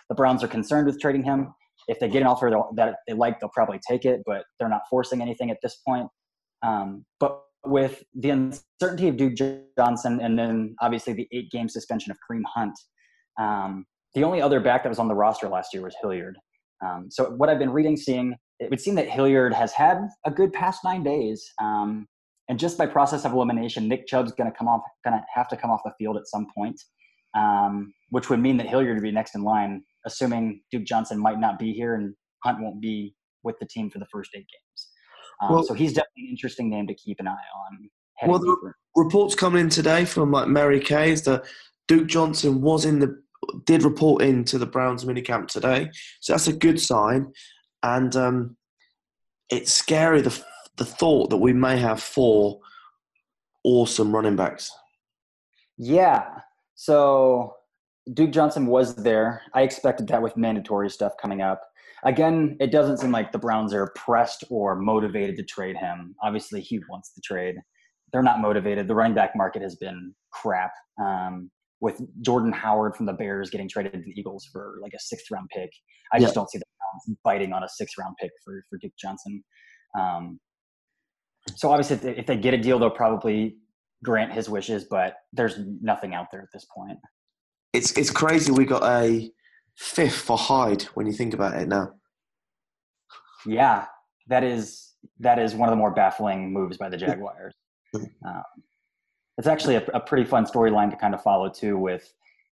the 0.10 0.16
Browns 0.16 0.44
are 0.44 0.48
concerned 0.48 0.86
with 0.86 1.00
trading 1.00 1.24
him. 1.24 1.54
If 1.88 2.00
they 2.00 2.08
get 2.08 2.22
an 2.22 2.28
offer 2.28 2.52
that 2.76 2.96
they 3.08 3.14
like, 3.14 3.40
they'll 3.40 3.50
probably 3.50 3.80
take 3.88 4.06
it, 4.06 4.22
but 4.26 4.44
they're 4.60 4.70
not 4.70 4.84
forcing 4.90 5.22
anything 5.22 5.52
at 5.52 5.58
this 5.62 5.82
point. 5.86 6.08
Um, 6.64 7.06
but 7.20 7.42
with 7.66 8.04
the 8.16 8.30
uncertainty 8.30 9.08
of 9.08 9.18
Duke 9.18 9.36
Johnson 9.78 10.20
and 10.22 10.38
then 10.38 10.76
obviously 10.82 11.14
the 11.14 11.28
eight 11.32 11.52
game 11.52 11.70
suspension 11.70 12.12
of 12.12 12.18
Kareem 12.30 12.44
Hunt, 12.54 12.78
um, 13.40 13.86
the 14.16 14.24
only 14.24 14.42
other 14.42 14.60
back 14.60 14.84
that 14.84 14.90
was 14.90 15.00
on 15.00 15.08
the 15.08 15.16
roster 15.16 15.48
last 15.48 15.74
year 15.74 15.84
was 15.84 15.96
Hilliard. 16.02 16.38
Um, 16.86 17.08
so 17.10 17.32
what 17.32 17.50
I've 17.50 17.60
been 17.60 17.72
reading, 17.72 17.96
seeing, 17.98 18.36
it 18.60 18.70
would 18.70 18.82
seem 18.82 18.96
that 18.96 19.10
Hilliard 19.10 19.54
has 19.54 19.72
had 19.74 20.08
a 20.26 20.32
good 20.32 20.54
past 20.54 20.82
nine 20.84 21.04
days. 21.04 21.44
Um, 21.62 22.08
and 22.50 22.60
just 22.60 22.78
by 22.78 22.86
process 22.86 23.26
of 23.26 23.32
elimination, 23.32 23.88
Nick 23.88 24.06
Chubb's 24.06 24.34
going 24.34 24.52
to 24.52 24.58
come 24.58 24.68
off, 24.68 24.82
going 25.06 25.18
to 25.18 25.24
have 25.34 25.48
to 25.50 25.58
come 25.58 25.72
off 25.72 25.82
the 25.86 25.94
field 25.98 26.18
at 26.18 26.28
some 26.28 26.48
point, 26.56 26.80
um, 27.36 27.94
which 28.10 28.30
would 28.30 28.40
mean 28.40 28.58
that 28.58 28.68
Hilliard 28.68 28.96
would 28.96 29.04
be 29.04 29.12
next 29.12 29.36
in 29.36 29.44
line, 29.44 29.82
assuming 30.06 30.62
Duke 30.72 30.84
Johnson 30.84 31.18
might 31.18 31.40
not 31.40 31.58
be 31.58 31.72
here 31.72 31.96
and 31.96 32.14
Hunt 32.44 32.60
won't 32.62 32.82
be 32.82 33.16
with 33.44 33.56
the 33.60 33.66
team 33.66 33.90
for 33.90 34.00
the 34.00 34.08
first 34.12 34.32
eight 34.36 34.40
games. 34.40 34.73
Um, 35.44 35.54
well, 35.54 35.64
so 35.64 35.74
he's 35.74 35.94
definitely 35.94 36.26
an 36.26 36.30
interesting 36.30 36.70
name 36.70 36.88
to 36.88 36.94
keep 36.94 37.20
an 37.20 37.28
eye 37.28 37.32
on. 37.32 37.90
Well, 38.26 38.40
the 38.40 38.74
reports 38.96 39.36
coming 39.36 39.62
in 39.62 39.70
today 39.70 40.06
from 40.06 40.32
like 40.32 40.48
Mary 40.48 40.80
Kay 40.80 41.12
is 41.12 41.24
that 41.24 41.44
Duke 41.88 42.08
Johnson 42.08 42.62
was 42.62 42.86
in 42.86 43.00
the 43.00 43.22
did 43.66 43.84
report 43.84 44.22
in 44.22 44.46
to 44.46 44.58
the 44.58 44.66
Browns 44.66 45.04
minicamp 45.04 45.48
today, 45.48 45.90
so 46.22 46.34
that's 46.34 46.48
a 46.48 46.54
good 46.54 46.80
sign. 46.80 47.34
And 47.82 48.16
um, 48.16 48.58
it's 49.50 49.74
scary 49.74 50.22
the 50.22 50.42
the 50.78 50.86
thought 50.86 51.30
that 51.30 51.38
we 51.38 51.54
may 51.54 51.78
have 51.78 52.02
four 52.02 52.60
awesome 53.64 54.14
running 54.14 54.36
backs. 54.36 54.72
Yeah. 55.78 56.40
So 56.76 57.56
Duke 58.14 58.32
Johnson 58.32 58.68
was 58.68 58.96
there. 58.96 59.42
I 59.54 59.62
expected 59.62 60.08
that 60.08 60.22
with 60.22 60.38
mandatory 60.38 60.90
stuff 60.90 61.14
coming 61.22 61.42
up. 61.42 61.62
Again, 62.06 62.58
it 62.60 62.72
doesn't 62.72 62.98
seem 62.98 63.12
like 63.12 63.32
the 63.32 63.38
Browns 63.38 63.74
are 63.74 63.92
pressed 63.96 64.44
or 64.50 64.76
motivated 64.76 65.38
to 65.38 65.44
trade 65.44 65.78
him. 65.78 66.16
Obviously, 66.22 66.62
he 66.62 66.80
wants 66.90 67.12
the 67.16 67.22
trade. 67.24 67.56
They're 68.12 68.24
not 68.24 68.40
motivated. 68.40 68.88
The 68.88 68.96
running 68.96 69.16
back 69.16 69.32
market 69.36 69.62
has 69.62 69.76
been 69.76 70.14
crap. 70.32 70.72
Um, 71.02 71.50
with 71.82 72.00
Jordan 72.22 72.54
Howard 72.54 72.96
from 72.96 73.06
the 73.06 73.14
Bears 73.14 73.50
getting 73.50 73.68
traded 73.68 73.94
to 73.94 74.00
the 74.00 74.12
Eagles 74.18 74.48
for 74.52 74.78
like 74.82 74.94
a 74.96 75.00
sixth 75.00 75.26
round 75.32 75.50
pick, 75.54 75.70
I 76.14 76.20
just 76.20 76.34
don't 76.34 76.50
see 76.50 76.58
the 76.58 76.66
Browns 76.80 77.18
biting 77.24 77.52
on 77.52 77.64
a 77.64 77.70
sixth 77.70 77.96
round 77.98 78.16
pick 78.22 78.32
for 78.44 78.64
for 78.70 78.78
Duke 78.82 78.94
Johnson. 78.98 79.44
Um, 80.00 80.40
so 81.56 81.72
obviously, 81.72 81.98
if 81.98 82.02
they, 82.02 82.16
if 82.18 82.26
they 82.26 82.38
get 82.38 82.54
a 82.54 82.58
deal, 82.58 82.80
they'll 82.80 82.90
probably 82.90 83.58
grant 84.04 84.32
his 84.32 84.50
wishes, 84.50 84.86
but 84.90 85.16
there's 85.34 85.60
nothing 85.82 86.14
out 86.14 86.28
there 86.32 86.42
at 86.42 86.50
this 86.54 86.66
point. 86.76 86.98
It's 87.74 87.98
it's 87.98 88.12
crazy. 88.12 88.52
We 88.52 88.66
got 88.66 88.84
a 88.84 89.30
fifth 89.76 90.16
for 90.16 90.38
Hyde 90.38 90.84
when 90.94 91.08
you 91.08 91.14
think 91.14 91.34
about 91.34 91.56
it 91.56 91.68
now. 91.68 91.94
Yeah, 93.46 93.86
that 94.28 94.44
is 94.44 94.94
that 95.20 95.40
is 95.40 95.54
one 95.54 95.68
of 95.68 95.74
the 95.74 95.78
more 95.78 95.92
baffling 95.92 96.52
moves 96.54 96.78
by 96.78 96.90
the 96.90 96.98
Jaguars. 96.98 97.54
um, 97.96 98.44
it's 99.38 99.48
actually 99.48 99.76
a, 99.76 99.86
a 99.94 100.00
pretty 100.00 100.24
fun 100.24 100.46
storyline 100.46 100.90
to 100.90 100.96
kind 100.96 101.14
of 101.14 101.22
follow 101.22 101.50
too. 101.50 101.78
With 101.78 102.12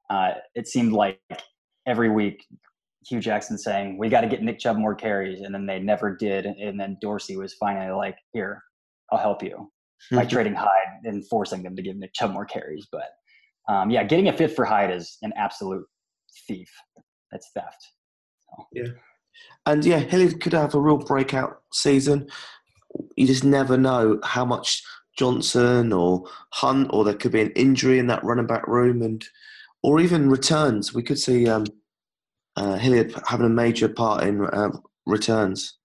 uh, 0.09 0.33
it 0.55 0.67
seemed 0.67 0.93
like 0.93 1.21
every 1.87 2.09
week 2.09 2.45
Hue 3.07 3.21
Jackson 3.21 3.57
saying 3.57 3.99
we 3.99 4.09
got 4.09 4.23
to 4.23 4.29
get 4.29 4.43
Nick 4.43 4.59
Chubb 4.59 4.77
more 4.77 4.95
carries, 4.95 5.41
and 5.41 5.55
then 5.55 5.67
they 5.67 5.79
never 5.79 6.17
did, 6.17 6.47
and 6.47 6.79
then 6.79 6.97
Dorsey 7.01 7.37
was 7.37 7.55
finally 7.55 7.93
like, 7.93 8.17
"Here, 8.33 8.63
I'll 9.13 9.19
help 9.19 9.43
you 9.43 9.71
by 10.11 10.25
trading 10.27 10.55
Hyde 10.55 11.05
and 11.05 11.27
forcing 11.29 11.63
them 11.63 11.77
to 11.77 11.83
give 11.83 11.97
Nick 11.97 12.13
Chubb 12.15 12.33
more 12.33 12.45
carries." 12.45 12.89
But 12.91 13.11
um, 13.69 13.91
yeah, 13.91 14.05
getting 14.05 14.29
a 14.29 14.37
fifth 14.37 14.57
for 14.57 14.65
Hyde 14.65 14.91
is 14.91 15.19
an 15.23 15.33
absolute 15.37 15.85
thief. 16.47 16.71
That's 17.31 17.51
theft. 17.53 17.93
So. 18.41 18.67
Yeah, 18.73 18.89
and 19.67 19.85
yeah, 19.85 19.99
Hilliard 19.99 20.41
could 20.41 20.53
have 20.53 20.75
a 20.75 20.81
real 20.81 20.99
breakout 20.99 21.63
season. 21.73 22.29
You 23.17 23.27
just 23.27 23.45
never 23.45 23.77
know 23.77 24.19
how 24.25 24.45
much 24.45 24.83
Johnson 25.17 25.93
or 25.93 26.25
Hunt, 26.53 26.91
or 26.93 27.05
there 27.05 27.15
could 27.15 27.33
be 27.33 27.43
an 27.43 27.53
injury 27.53 27.99
in 27.99 28.07
that 28.09 28.25
running 28.25 28.47
back 28.47 28.67
room, 28.67 29.03
and 29.03 29.25
or 29.83 30.01
even 30.01 30.31
returns. 30.31 30.95
We 30.95 31.03
could 31.03 31.19
see 31.19 31.49
um, 31.49 31.67
uh, 32.57 32.77
Hilliard 32.77 33.15
having 33.29 33.47
a 33.47 33.51
major 33.51 33.89
part 33.89 34.25
in 34.25 34.45
uh, 34.45 34.71
returns. 35.07 35.79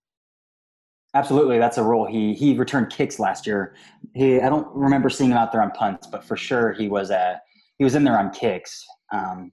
Absolutely, 1.13 1.59
that's 1.59 1.77
a 1.77 1.83
role. 1.83 2.05
He 2.05 2.33
he 2.33 2.55
returned 2.55 2.91
kicks 2.91 3.19
last 3.19 3.47
year. 3.47 3.75
He 4.13 4.41
I 4.41 4.49
don't 4.49 4.67
remember 4.75 5.09
seeing 5.09 5.31
him 5.31 5.37
out 5.37 5.51
there 5.51 5.61
on 5.61 5.71
punts, 5.71 6.07
but 6.07 6.23
for 6.23 6.35
sure 6.35 6.73
he 6.73 6.87
was 6.87 7.09
a 7.09 7.19
uh, 7.19 7.35
he 7.77 7.83
was 7.83 7.95
in 7.95 8.03
there 8.03 8.17
on 8.17 8.31
kicks, 8.31 8.85
um, 9.11 9.51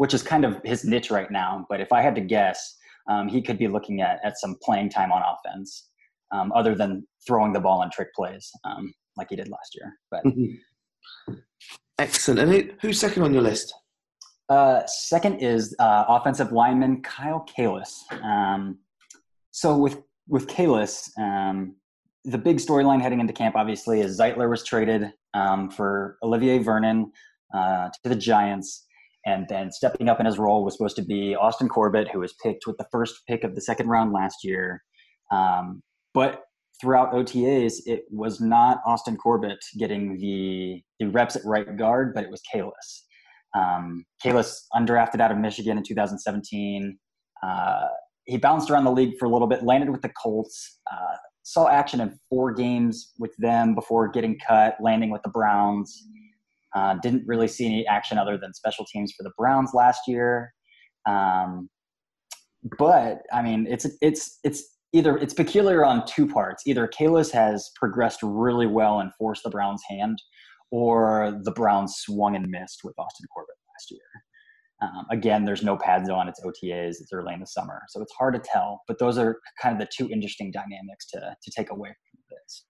which 0.00 0.14
is 0.14 0.22
kind 0.22 0.46
of 0.46 0.58
his 0.64 0.82
niche 0.82 1.10
right 1.10 1.30
now. 1.30 1.66
But 1.68 1.82
if 1.82 1.92
I 1.92 2.00
had 2.00 2.14
to 2.14 2.22
guess, 2.22 2.78
um, 3.10 3.28
he 3.28 3.42
could 3.42 3.58
be 3.58 3.68
looking 3.68 4.00
at 4.00 4.18
at 4.24 4.38
some 4.38 4.56
playing 4.62 4.88
time 4.88 5.12
on 5.12 5.22
offense, 5.22 5.90
um, 6.32 6.50
other 6.52 6.74
than 6.74 7.06
throwing 7.26 7.52
the 7.52 7.60
ball 7.60 7.82
on 7.82 7.90
trick 7.90 8.08
plays. 8.14 8.50
Um, 8.64 8.94
like 9.18 9.26
he 9.28 9.36
did 9.36 9.48
last 9.48 9.76
year. 9.76 9.92
But 10.10 10.24
mm-hmm. 10.24 11.34
excellent. 11.98 12.40
And 12.40 12.50
who, 12.50 12.70
who's 12.80 12.98
second 12.98 13.24
on 13.24 13.34
your 13.34 13.42
list? 13.42 13.74
Uh, 14.48 14.80
second 14.86 15.40
is 15.40 15.76
uh, 15.78 16.06
offensive 16.08 16.50
lineman 16.50 17.02
Kyle 17.02 17.44
Kalis. 17.46 17.92
Um, 18.22 18.78
so 19.50 19.76
with 19.76 19.98
with 20.28 20.46
Kalis, 20.46 21.10
um, 21.18 21.76
the 22.24 22.38
big 22.38 22.56
storyline 22.56 23.02
heading 23.02 23.20
into 23.20 23.34
camp 23.34 23.54
obviously 23.54 24.00
is 24.00 24.18
Zeitler 24.18 24.48
was 24.48 24.64
traded 24.64 25.12
um, 25.34 25.70
for 25.70 26.16
Olivier 26.22 26.56
Vernon 26.56 27.12
uh, 27.52 27.90
to 28.02 28.08
the 28.08 28.16
Giants, 28.16 28.86
and 29.26 29.46
then 29.48 29.70
stepping 29.70 30.08
up 30.08 30.20
in 30.20 30.26
his 30.26 30.38
role 30.38 30.64
was 30.64 30.76
supposed 30.76 30.96
to 30.96 31.02
be 31.02 31.34
Austin 31.34 31.68
Corbett, 31.68 32.08
who 32.10 32.20
was 32.20 32.34
picked 32.42 32.66
with 32.66 32.76
the 32.78 32.86
first 32.90 33.20
pick 33.28 33.44
of 33.44 33.54
the 33.54 33.60
second 33.60 33.88
round 33.88 34.12
last 34.12 34.38
year. 34.42 34.82
Um, 35.30 35.82
but 36.14 36.42
throughout 36.80 37.12
OTAs, 37.12 37.74
it 37.86 38.04
was 38.10 38.40
not 38.40 38.80
Austin 38.86 39.16
Corbett 39.16 39.58
getting 39.78 40.18
the, 40.18 40.82
the 40.98 41.10
reps 41.10 41.36
at 41.36 41.42
right 41.44 41.76
guard, 41.76 42.14
but 42.14 42.24
it 42.24 42.30
was 42.30 42.42
Kalis. 42.52 43.02
Um, 43.54 44.04
Kalis, 44.24 44.60
undrafted 44.74 45.20
out 45.20 45.30
of 45.30 45.38
Michigan 45.38 45.76
in 45.76 45.84
2017. 45.84 46.98
Uh, 47.42 47.86
he 48.24 48.38
bounced 48.38 48.70
around 48.70 48.84
the 48.84 48.92
league 48.92 49.14
for 49.18 49.26
a 49.26 49.28
little 49.28 49.48
bit, 49.48 49.62
landed 49.62 49.90
with 49.90 50.02
the 50.02 50.10
Colts, 50.10 50.78
uh, 50.90 51.16
saw 51.42 51.68
action 51.68 52.00
in 52.00 52.18
four 52.28 52.52
games 52.52 53.12
with 53.18 53.34
them 53.38 53.74
before 53.74 54.08
getting 54.08 54.38
cut, 54.46 54.76
landing 54.80 55.10
with 55.10 55.22
the 55.22 55.30
Browns. 55.30 56.06
Uh, 56.74 56.94
didn't 57.02 57.24
really 57.26 57.48
see 57.48 57.66
any 57.66 57.86
action 57.86 58.18
other 58.18 58.38
than 58.38 58.54
special 58.54 58.84
teams 58.92 59.12
for 59.16 59.24
the 59.24 59.32
Browns 59.36 59.70
last 59.74 60.02
year. 60.06 60.52
Um, 61.08 61.68
but 62.78 63.22
I 63.32 63.42
mean, 63.42 63.66
it's 63.68 63.86
it's 64.00 64.38
it's 64.44 64.62
either 64.92 65.16
it's 65.16 65.34
peculiar 65.34 65.84
on 65.84 66.06
two 66.06 66.26
parts. 66.26 66.62
Either 66.66 66.88
Kalis 66.88 67.30
has 67.32 67.70
progressed 67.76 68.20
really 68.22 68.66
well 68.66 69.00
and 69.00 69.10
forced 69.18 69.42
the 69.42 69.50
Browns' 69.50 69.82
hand, 69.88 70.18
or 70.70 71.38
the 71.42 71.52
Browns 71.52 71.96
swung 71.98 72.36
and 72.36 72.48
missed 72.48 72.80
with 72.84 72.94
Austin 72.98 73.26
Corbett 73.34 73.56
last 73.74 73.90
year. 73.90 74.00
Um, 74.82 75.06
again, 75.10 75.44
there's 75.44 75.62
no 75.62 75.76
pads 75.76 76.08
on; 76.08 76.28
it's 76.28 76.40
OTAs. 76.40 77.00
It's 77.00 77.12
early 77.12 77.34
in 77.34 77.40
the 77.40 77.46
summer, 77.46 77.82
so 77.88 78.00
it's 78.02 78.12
hard 78.12 78.34
to 78.34 78.40
tell. 78.40 78.82
But 78.86 78.98
those 78.98 79.18
are 79.18 79.38
kind 79.60 79.74
of 79.74 79.80
the 79.80 79.90
two 79.94 80.10
interesting 80.10 80.50
dynamics 80.50 81.06
to 81.12 81.18
to 81.18 81.50
take 81.56 81.70
away 81.70 81.88
from 81.88 82.20
this. 82.30 82.64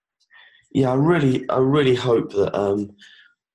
Yeah, 0.73 0.92
I 0.92 0.95
really, 0.95 1.49
I 1.50 1.59
really 1.59 1.97
hope 1.97 2.33
that 2.33 2.57
um, 2.57 2.90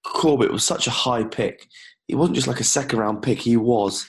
Corbett 0.05 0.51
was 0.51 0.65
such 0.65 0.87
a 0.87 0.91
high 0.91 1.23
pick. 1.23 1.67
He 2.07 2.15
wasn't 2.15 2.35
just 2.35 2.47
like 2.47 2.59
a 2.59 2.65
second 2.65 2.99
round 2.99 3.21
pick. 3.21 3.39
He 3.39 3.57
was 3.57 4.07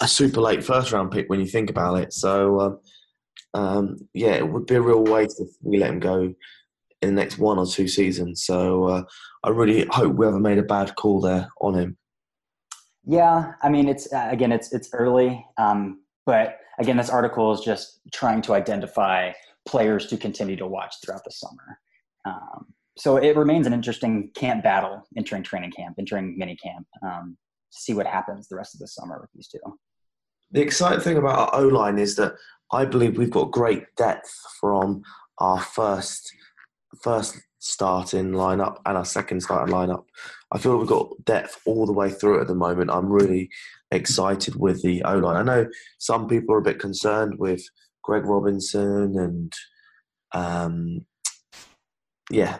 a 0.00 0.08
super 0.08 0.40
late 0.40 0.64
first 0.64 0.92
round 0.92 1.10
pick 1.10 1.28
when 1.28 1.40
you 1.40 1.46
think 1.46 1.70
about 1.70 1.94
it. 1.94 2.12
So 2.12 2.60
um, 2.60 2.80
um, 3.54 3.96
yeah, 4.12 4.32
it 4.32 4.48
would 4.48 4.66
be 4.66 4.74
a 4.74 4.82
real 4.82 5.04
waste 5.04 5.40
if 5.40 5.48
we 5.62 5.78
let 5.78 5.90
him 5.90 6.00
go 6.00 6.34
in 7.02 7.14
the 7.14 7.20
next 7.22 7.38
one 7.38 7.58
or 7.58 7.66
two 7.66 7.88
seasons. 7.88 8.44
So 8.44 8.84
uh, 8.84 9.02
I 9.44 9.50
really 9.50 9.86
hope 9.90 10.16
we 10.16 10.26
haven't 10.26 10.42
made 10.42 10.58
a 10.58 10.62
bad 10.62 10.94
call 10.96 11.20
there 11.20 11.48
on 11.60 11.74
him. 11.74 11.96
Yeah, 13.06 13.52
I 13.62 13.68
mean, 13.68 13.88
it's 13.88 14.12
uh, 14.12 14.28
again, 14.30 14.50
it's 14.50 14.72
it's 14.72 14.88
early, 14.92 15.44
um, 15.58 16.00
but 16.24 16.58
again, 16.78 16.96
this 16.96 17.10
article 17.10 17.52
is 17.52 17.60
just 17.60 18.00
trying 18.12 18.40
to 18.42 18.54
identify 18.54 19.32
players 19.66 20.06
to 20.06 20.16
continue 20.16 20.56
to 20.56 20.66
watch 20.66 20.94
throughout 21.04 21.22
the 21.24 21.30
summer. 21.30 21.78
Um, 22.24 22.73
so 22.96 23.16
it 23.16 23.36
remains 23.36 23.66
an 23.66 23.72
interesting 23.72 24.30
camp 24.34 24.62
battle 24.62 25.02
entering 25.16 25.42
training 25.42 25.72
camp, 25.72 25.96
entering 25.98 26.38
mini 26.38 26.56
camp. 26.56 26.86
Um, 27.02 27.36
to 27.74 27.80
see 27.80 27.94
what 27.94 28.06
happens 28.06 28.48
the 28.48 28.56
rest 28.56 28.74
of 28.74 28.80
the 28.80 28.88
summer 28.88 29.18
with 29.20 29.30
these 29.34 29.48
two. 29.48 29.58
The 30.52 30.62
exciting 30.62 31.00
thing 31.00 31.16
about 31.16 31.38
our 31.38 31.60
O 31.60 31.68
line 31.68 31.98
is 31.98 32.16
that 32.16 32.34
I 32.72 32.84
believe 32.84 33.18
we've 33.18 33.30
got 33.30 33.50
great 33.50 33.84
depth 33.96 34.32
from 34.60 35.02
our 35.38 35.60
first 35.60 36.32
first 37.02 37.40
starting 37.58 38.30
lineup 38.30 38.76
and 38.86 38.96
our 38.96 39.04
second 39.04 39.40
starting 39.40 39.74
lineup. 39.74 40.04
I 40.52 40.58
feel 40.58 40.76
we've 40.76 40.86
got 40.86 41.10
depth 41.24 41.60
all 41.66 41.86
the 41.86 41.92
way 41.92 42.10
through 42.10 42.40
at 42.40 42.46
the 42.46 42.54
moment. 42.54 42.90
I'm 42.90 43.10
really 43.10 43.50
excited 43.90 44.54
with 44.56 44.82
the 44.82 45.02
O 45.02 45.18
line. 45.18 45.36
I 45.36 45.42
know 45.42 45.66
some 45.98 46.28
people 46.28 46.54
are 46.54 46.58
a 46.58 46.62
bit 46.62 46.78
concerned 46.78 47.38
with 47.38 47.64
Greg 48.02 48.26
Robinson 48.26 49.18
and 49.18 49.52
um, 50.32 51.06
yeah, 52.30 52.58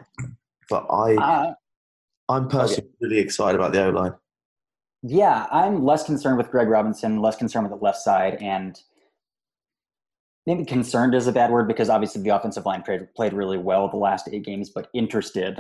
but 0.69 0.87
I 0.91 1.15
uh, 1.17 1.55
I'm 2.29 2.49
personally 2.49 2.89
okay. 2.89 2.97
really 3.01 3.19
excited 3.19 3.61
about 3.61 3.73
the 3.73 3.87
O 3.87 3.91
line. 3.91 4.13
Yeah, 5.03 5.47
I'm 5.53 5.85
less 5.85 6.05
concerned 6.05 6.39
with 6.39 6.51
Greg 6.51 6.69
Robinson, 6.69 7.21
less 7.21 7.37
concerned 7.37 7.69
with 7.69 7.79
the 7.79 7.85
left 7.85 7.99
side, 7.99 8.39
and 8.41 8.81
maybe 10.47 10.65
concerned 10.65 11.15
is 11.15 11.27
a 11.27 11.33
bad 11.33 11.51
word 11.51 11.69
because 11.69 11.89
obviously 11.89 12.23
the 12.23 12.31
offensive 12.31 12.67
line 12.67 12.83
played, 12.83 13.13
played 13.15 13.33
really 13.33 13.59
well 13.59 13.89
the 13.89 13.97
last 13.97 14.29
eight 14.33 14.45
games, 14.45 14.71
but 14.71 14.89
interested 14.95 15.59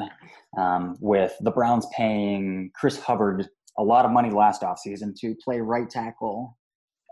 um, 0.58 0.96
with 1.00 1.34
the 1.40 1.50
Browns 1.50 1.86
paying 1.96 2.70
Chris 2.74 2.98
Hubbard 2.98 3.48
a 3.78 3.82
lot 3.82 4.04
of 4.04 4.10
money 4.10 4.30
last 4.30 4.62
offseason 4.62 5.14
to 5.20 5.34
play 5.36 5.60
right 5.60 5.88
tackle 5.88 6.56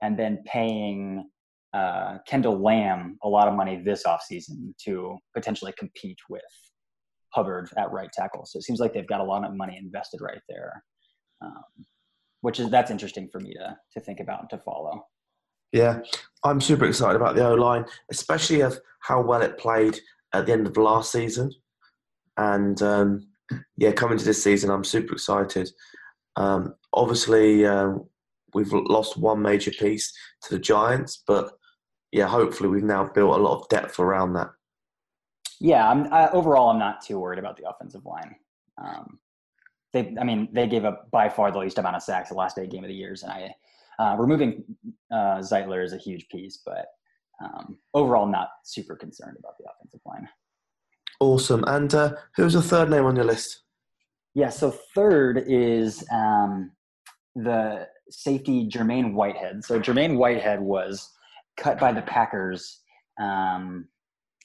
and 0.02 0.18
then 0.18 0.42
paying 0.46 1.28
uh, 1.74 2.18
Kendall 2.26 2.58
Lamm 2.58 3.16
a 3.22 3.28
lot 3.28 3.48
of 3.48 3.54
money 3.54 3.82
this 3.82 4.04
offseason 4.04 4.74
to 4.84 5.16
potentially 5.34 5.72
compete 5.78 6.18
with 6.28 6.42
Hubbard 7.34 7.70
at 7.76 7.90
right 7.92 8.10
tackle. 8.12 8.44
So 8.46 8.58
it 8.58 8.62
seems 8.62 8.80
like 8.80 8.92
they've 8.92 9.06
got 9.06 9.20
a 9.20 9.24
lot 9.24 9.44
of 9.44 9.54
money 9.54 9.76
invested 9.76 10.20
right 10.20 10.40
there, 10.48 10.82
um, 11.42 11.86
which 12.40 12.60
is 12.60 12.70
that's 12.70 12.90
interesting 12.90 13.28
for 13.30 13.40
me 13.40 13.54
to 13.54 13.76
to 13.94 14.00
think 14.00 14.20
about 14.20 14.40
and 14.40 14.50
to 14.50 14.58
follow. 14.58 15.06
Yeah, 15.72 16.00
I'm 16.44 16.60
super 16.60 16.84
excited 16.84 17.16
about 17.16 17.34
the 17.34 17.46
O 17.46 17.54
line, 17.54 17.86
especially 18.10 18.60
of 18.60 18.78
how 19.00 19.22
well 19.22 19.42
it 19.42 19.58
played 19.58 19.98
at 20.34 20.46
the 20.46 20.52
end 20.52 20.66
of 20.66 20.76
last 20.76 21.12
season, 21.12 21.50
and 22.36 22.80
um, 22.82 23.28
yeah, 23.76 23.92
coming 23.92 24.18
to 24.18 24.24
this 24.24 24.42
season, 24.42 24.70
I'm 24.70 24.84
super 24.84 25.14
excited. 25.14 25.70
Um, 26.36 26.74
obviously, 26.92 27.66
uh, 27.66 27.94
we've 28.54 28.72
lost 28.72 29.16
one 29.16 29.42
major 29.42 29.70
piece 29.70 30.12
to 30.42 30.54
the 30.54 30.60
Giants, 30.60 31.22
but 31.26 31.52
yeah, 32.10 32.26
hopefully 32.26 32.68
we've 32.68 32.84
now 32.84 33.10
built 33.14 33.38
a 33.38 33.42
lot 33.42 33.60
of 33.60 33.68
depth 33.68 33.98
around 33.98 34.34
that. 34.34 34.50
Yeah, 35.62 35.88
I'm, 35.88 36.12
I, 36.12 36.28
overall, 36.30 36.70
I'm 36.70 36.78
not 36.78 37.02
too 37.02 37.20
worried 37.20 37.38
about 37.38 37.56
the 37.56 37.68
offensive 37.68 38.04
line. 38.04 38.34
Um, 38.84 39.20
they, 39.92 40.12
I 40.20 40.24
mean, 40.24 40.48
they 40.52 40.66
gave 40.66 40.84
up 40.84 41.08
by 41.12 41.28
far 41.28 41.52
the 41.52 41.60
least 41.60 41.78
amount 41.78 41.94
of 41.94 42.02
sacks 42.02 42.30
the 42.30 42.34
last 42.34 42.58
eight 42.58 42.70
game 42.70 42.82
of 42.82 42.88
the 42.88 42.94
years, 42.94 43.22
and 43.22 43.30
I 43.30 43.54
uh, 44.00 44.16
removing 44.18 44.64
uh, 45.12 45.38
Zeitler 45.38 45.84
is 45.84 45.92
a 45.92 45.98
huge 45.98 46.28
piece, 46.30 46.62
but 46.66 46.86
um, 47.40 47.78
overall, 47.94 48.26
not 48.26 48.48
super 48.64 48.96
concerned 48.96 49.36
about 49.38 49.56
the 49.58 49.66
offensive 49.70 50.00
line. 50.04 50.28
Awesome. 51.20 51.62
And 51.68 51.94
uh, 51.94 52.14
who's 52.34 52.54
the 52.54 52.62
third 52.62 52.90
name 52.90 53.04
on 53.04 53.14
your 53.14 53.24
list? 53.24 53.62
Yeah, 54.34 54.48
so 54.48 54.72
third 54.96 55.44
is 55.46 56.04
um, 56.10 56.72
the 57.36 57.86
safety 58.10 58.68
Jermaine 58.68 59.12
Whitehead. 59.12 59.64
So 59.64 59.78
Jermaine 59.78 60.16
Whitehead 60.16 60.60
was 60.60 61.08
cut 61.56 61.78
by 61.78 61.92
the 61.92 62.02
Packers 62.02 62.80
um, 63.20 63.86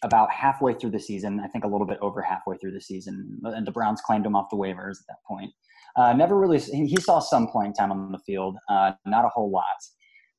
about 0.04 0.32
halfway 0.32 0.74
through 0.74 0.92
the 0.92 1.00
season. 1.00 1.40
I 1.44 1.48
think 1.48 1.64
a 1.64 1.68
little 1.68 1.88
bit 1.88 1.98
over 2.02 2.22
halfway 2.22 2.58
through 2.58 2.74
the 2.74 2.82
season, 2.82 3.40
and 3.44 3.66
the 3.66 3.72
Browns 3.72 4.02
claimed 4.02 4.26
him 4.26 4.36
off 4.36 4.50
the 4.50 4.58
waivers 4.58 5.00
at 5.00 5.08
that 5.08 5.24
point. 5.28 5.52
Uh, 5.96 6.14
never 6.14 6.38
really. 6.38 6.60
He 6.60 6.98
saw 6.98 7.20
some 7.20 7.48
playing 7.48 7.74
time 7.74 7.92
on 7.92 8.12
the 8.12 8.20
field, 8.20 8.58
uh, 8.70 8.92
not 9.06 9.26
a 9.26 9.30
whole 9.30 9.50
lot, 9.50 9.66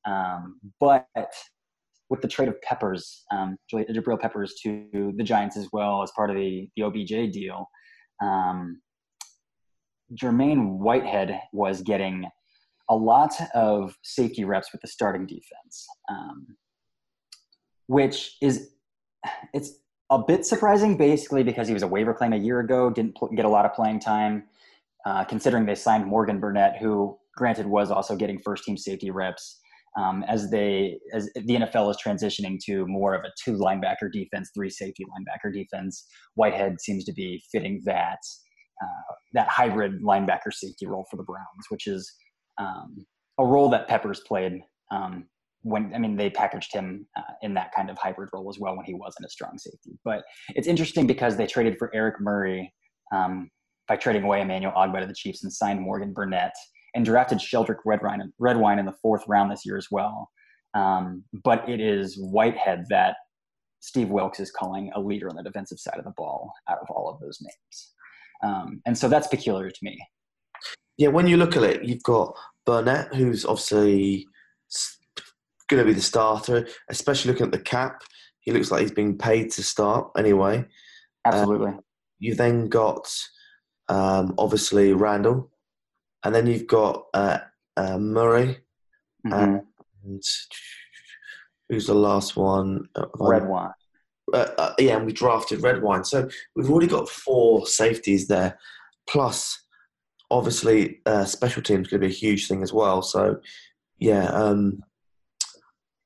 um, 0.05 0.59
but 0.79 1.07
with 2.09 2.21
the 2.21 2.27
trade 2.27 2.47
of 2.47 2.59
Peppers, 2.61 3.25
um, 3.31 3.57
Jabril 3.71 4.19
Peppers 4.19 4.55
to 4.63 5.13
the 5.15 5.23
Giants 5.23 5.57
as 5.57 5.67
well 5.73 6.01
as 6.01 6.11
part 6.15 6.29
of 6.29 6.35
the 6.35 6.69
the 6.75 6.83
OBJ 6.83 7.31
deal. 7.31 7.69
Um, 8.21 8.81
Jermaine 10.15 10.79
Whitehead 10.79 11.39
was 11.53 11.81
getting 11.81 12.25
a 12.89 12.95
lot 12.95 13.33
of 13.53 13.95
safety 14.03 14.43
reps 14.43 14.71
with 14.71 14.81
the 14.81 14.87
starting 14.87 15.27
defense, 15.27 15.85
um, 16.09 16.47
which 17.87 18.37
is 18.41 18.71
it's 19.53 19.71
a 20.09 20.19
bit 20.19 20.45
surprising, 20.45 20.97
basically 20.97 21.43
because 21.43 21.67
he 21.67 21.73
was 21.73 21.83
a 21.83 21.87
waiver 21.87 22.13
claim 22.13 22.33
a 22.33 22.37
year 22.37 22.59
ago, 22.59 22.89
didn't 22.89 23.15
pl- 23.15 23.29
get 23.29 23.45
a 23.45 23.49
lot 23.49 23.65
of 23.65 23.73
playing 23.73 23.99
time. 23.99 24.43
Uh, 25.05 25.23
considering 25.23 25.65
they 25.65 25.75
signed 25.75 26.05
Morgan 26.05 26.39
Burnett, 26.39 26.77
who 26.77 27.17
granted 27.35 27.65
was 27.65 27.89
also 27.89 28.15
getting 28.15 28.37
first 28.37 28.65
team 28.65 28.77
safety 28.77 29.11
reps. 29.11 29.59
Um, 29.97 30.23
as 30.27 30.51
they 30.51 30.99
as 31.13 31.31
the 31.33 31.55
NFL 31.55 31.89
is 31.89 31.97
transitioning 32.05 32.59
to 32.65 32.85
more 32.85 33.15
of 33.15 33.23
a 33.23 33.31
two 33.43 33.53
linebacker 33.53 34.11
defense, 34.11 34.51
three 34.53 34.69
safety 34.69 35.05
linebacker 35.05 35.53
defense, 35.53 36.05
Whitehead 36.35 36.79
seems 36.79 37.05
to 37.05 37.13
be 37.13 37.41
fitting 37.51 37.81
that 37.85 38.19
uh, 38.81 39.13
that 39.33 39.47
hybrid 39.47 40.01
linebacker 40.03 40.51
safety 40.51 40.85
role 40.85 41.05
for 41.09 41.17
the 41.17 41.23
Browns, 41.23 41.65
which 41.69 41.87
is 41.87 42.11
um, 42.59 43.05
a 43.39 43.45
role 43.45 43.69
that 43.69 43.87
Peppers 43.87 44.19
played 44.21 44.61
um, 44.91 45.25
when 45.61 45.93
I 45.93 45.97
mean 45.97 46.15
they 46.15 46.29
packaged 46.29 46.73
him 46.73 47.05
uh, 47.17 47.33
in 47.41 47.53
that 47.55 47.73
kind 47.75 47.89
of 47.89 47.97
hybrid 47.97 48.29
role 48.33 48.49
as 48.49 48.59
well 48.59 48.75
when 48.75 48.85
he 48.85 48.93
wasn't 48.93 49.25
a 49.25 49.29
strong 49.29 49.57
safety. 49.57 49.97
But 50.05 50.23
it's 50.49 50.67
interesting 50.67 51.07
because 51.07 51.35
they 51.35 51.47
traded 51.47 51.77
for 51.77 51.91
Eric 51.93 52.15
Murray 52.19 52.73
um, 53.13 53.49
by 53.87 53.97
trading 53.97 54.23
away 54.23 54.41
Emmanuel 54.41 54.73
Ogbah 54.75 55.01
to 55.01 55.07
the 55.07 55.13
Chiefs 55.13 55.43
and 55.43 55.51
signed 55.51 55.81
Morgan 55.81 56.13
Burnett 56.13 56.53
and 56.95 57.05
drafted 57.05 57.39
Sheldrick 57.39 57.77
Redwine, 57.85 58.31
Redwine 58.39 58.79
in 58.79 58.85
the 58.85 58.95
fourth 59.01 59.23
round 59.27 59.51
this 59.51 59.65
year 59.65 59.77
as 59.77 59.87
well. 59.91 60.29
Um, 60.73 61.23
but 61.43 61.67
it 61.67 61.79
is 61.79 62.15
Whitehead 62.17 62.85
that 62.89 63.15
Steve 63.81 64.09
Wilks 64.09 64.39
is 64.39 64.51
calling 64.51 64.91
a 64.95 64.99
leader 64.99 65.29
on 65.29 65.35
the 65.35 65.43
defensive 65.43 65.79
side 65.79 65.97
of 65.97 66.05
the 66.05 66.13
ball 66.17 66.51
out 66.69 66.79
of 66.81 66.89
all 66.89 67.09
of 67.09 67.19
those 67.19 67.39
names. 67.41 67.93
Um, 68.43 68.81
and 68.85 68.97
so 68.97 69.09
that's 69.09 69.27
peculiar 69.27 69.69
to 69.69 69.79
me. 69.81 69.97
Yeah, 70.97 71.09
when 71.09 71.27
you 71.27 71.37
look 71.37 71.55
at 71.55 71.63
it, 71.63 71.83
you've 71.83 72.03
got 72.03 72.35
Burnett, 72.65 73.13
who's 73.15 73.45
obviously 73.45 74.27
going 75.69 75.81
to 75.81 75.87
be 75.87 75.93
the 75.93 76.01
starter, 76.01 76.67
especially 76.89 77.31
looking 77.31 77.45
at 77.45 77.51
the 77.51 77.59
cap. 77.59 78.01
He 78.41 78.51
looks 78.51 78.71
like 78.71 78.81
he's 78.81 78.91
being 78.91 79.17
paid 79.17 79.51
to 79.51 79.63
start 79.63 80.11
anyway. 80.17 80.65
Absolutely. 81.25 81.69
Um, 81.69 81.79
you 82.19 82.35
then 82.35 82.67
got 82.67 83.09
um, 83.87 84.35
obviously 84.37 84.93
Randall, 84.93 85.51
and 86.23 86.33
then 86.33 86.47
you've 86.47 86.67
got 86.67 87.05
uh, 87.13 87.39
uh, 87.77 87.97
Murray, 87.97 88.59
mm-hmm. 89.25 89.59
and 90.03 90.23
who's 91.69 91.87
the 91.87 91.93
last 91.93 92.35
one? 92.35 92.87
Uh, 92.95 93.05
Redwine. 93.15 93.71
Uh, 94.33 94.47
uh, 94.57 94.73
yeah, 94.77 94.97
and 94.97 95.05
we 95.05 95.13
drafted 95.13 95.63
Redwine. 95.63 96.03
so 96.03 96.29
we've 96.55 96.69
already 96.69 96.87
got 96.87 97.09
four 97.09 97.65
safeties 97.65 98.27
there, 98.27 98.59
plus 99.07 99.63
obviously 100.31 101.01
uh, 101.05 101.25
special 101.25 101.63
teams 101.63 101.87
going 101.87 102.01
to 102.01 102.07
be 102.07 102.13
a 102.13 102.15
huge 102.15 102.47
thing 102.47 102.61
as 102.61 102.71
well. 102.71 103.01
So 103.01 103.39
yeah, 103.97 104.25
um, 104.25 104.83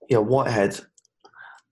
yeah, 0.10 0.18
Whitehead. 0.18 0.80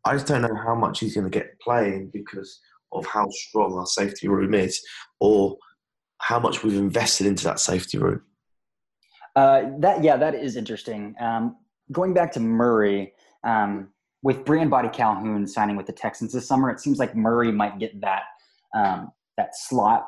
I 0.06 0.14
just 0.14 0.28
don't 0.28 0.42
know 0.42 0.56
how 0.56 0.76
much 0.76 1.00
he's 1.00 1.16
going 1.16 1.30
to 1.30 1.40
get 1.40 1.60
playing 1.60 2.10
because 2.12 2.60
of 2.92 3.06
how 3.06 3.28
strong 3.30 3.74
our 3.74 3.86
safety 3.86 4.28
room 4.28 4.54
is, 4.54 4.82
or 5.20 5.58
how 6.18 6.40
much 6.40 6.64
we've 6.64 6.78
invested 6.78 7.28
into 7.28 7.44
that 7.46 7.60
safety 7.60 7.98
room. 7.98 8.22
Uh, 9.36 9.64
that 9.80 10.04
yeah, 10.04 10.18
that 10.18 10.36
is 10.36 10.56
interesting. 10.56 11.16
Um, 11.20 11.56
going 11.92 12.14
back 12.14 12.32
to 12.34 12.40
Murray, 12.40 13.14
um, 13.44 13.90
with 14.24 14.46
Brand 14.46 14.70
Boddy-Calhoun 14.70 15.48
signing 15.48 15.76
with 15.76 15.86
the 15.86 15.94
Texans 15.94 16.34
this 16.34 16.48
summer, 16.48 16.70
it 16.70 16.80
seems 16.80 17.00
like 17.00 17.16
Murray 17.16 17.52
might 17.52 17.80
get 17.80 18.00
that 18.02 18.24
um, 18.76 19.12
that 19.38 19.52
slot 19.56 20.08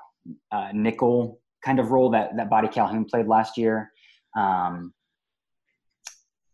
uh, 0.51 0.69
nickel 0.73 1.39
kind 1.63 1.79
of 1.79 1.91
role 1.91 2.09
that 2.11 2.35
that 2.35 2.49
Boddy-Calhoun 2.49 3.05
played 3.05 3.27
last 3.27 3.57
year. 3.57 3.91
Um, 4.37 4.93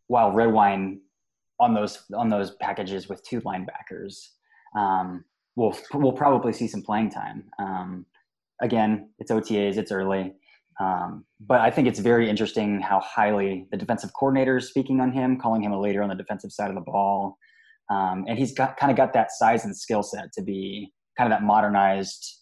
while 0.08 0.32
Redwine 0.32 1.02
on 1.60 1.74
those 1.74 2.04
on 2.16 2.30
those 2.30 2.52
packages 2.56 3.10
with 3.10 3.24
two 3.24 3.42
linebackers, 3.42 4.16
um, 4.78 5.24
we'll 5.56 5.78
we'll 5.94 6.14
probably 6.14 6.54
see 6.54 6.68
some 6.68 6.82
playing 6.82 7.12
time. 7.12 7.46
Um, 7.60 8.06
again, 8.62 9.10
it's 9.20 9.32
OTAs, 9.32 9.78
it's 9.78 9.92
early. 9.92 10.34
Um, 10.80 11.26
but 11.42 11.60
I 11.60 11.72
think 11.72 11.88
it's 11.88 12.00
very 12.00 12.30
interesting 12.30 12.80
how 12.80 13.02
highly 13.02 13.68
the 13.72 13.78
defensive 13.78 14.12
coordinator 14.18 14.58
is 14.58 14.70
speaking 14.70 15.02
on 15.02 15.12
him, 15.12 15.38
calling 15.38 15.62
him 15.62 15.74
a 15.74 15.80
leader 15.80 16.02
on 16.02 16.10
the 16.10 16.16
defensive 16.16 16.54
side 16.54 16.70
of 16.70 16.76
the 16.76 16.82
ball. 16.82 17.38
Um, 17.90 18.26
and 18.28 18.38
he's 18.38 18.54
got 18.54 18.78
kind 18.78 18.92
of 18.92 18.98
got 18.98 19.14
that 19.14 19.32
size 19.32 19.66
and 19.66 19.76
skill 19.76 20.04
set 20.04 20.32
to 20.34 20.42
be 20.42 20.94
kind 21.18 21.32
of 21.32 21.38
that 21.38 21.46
modernized 21.46 22.38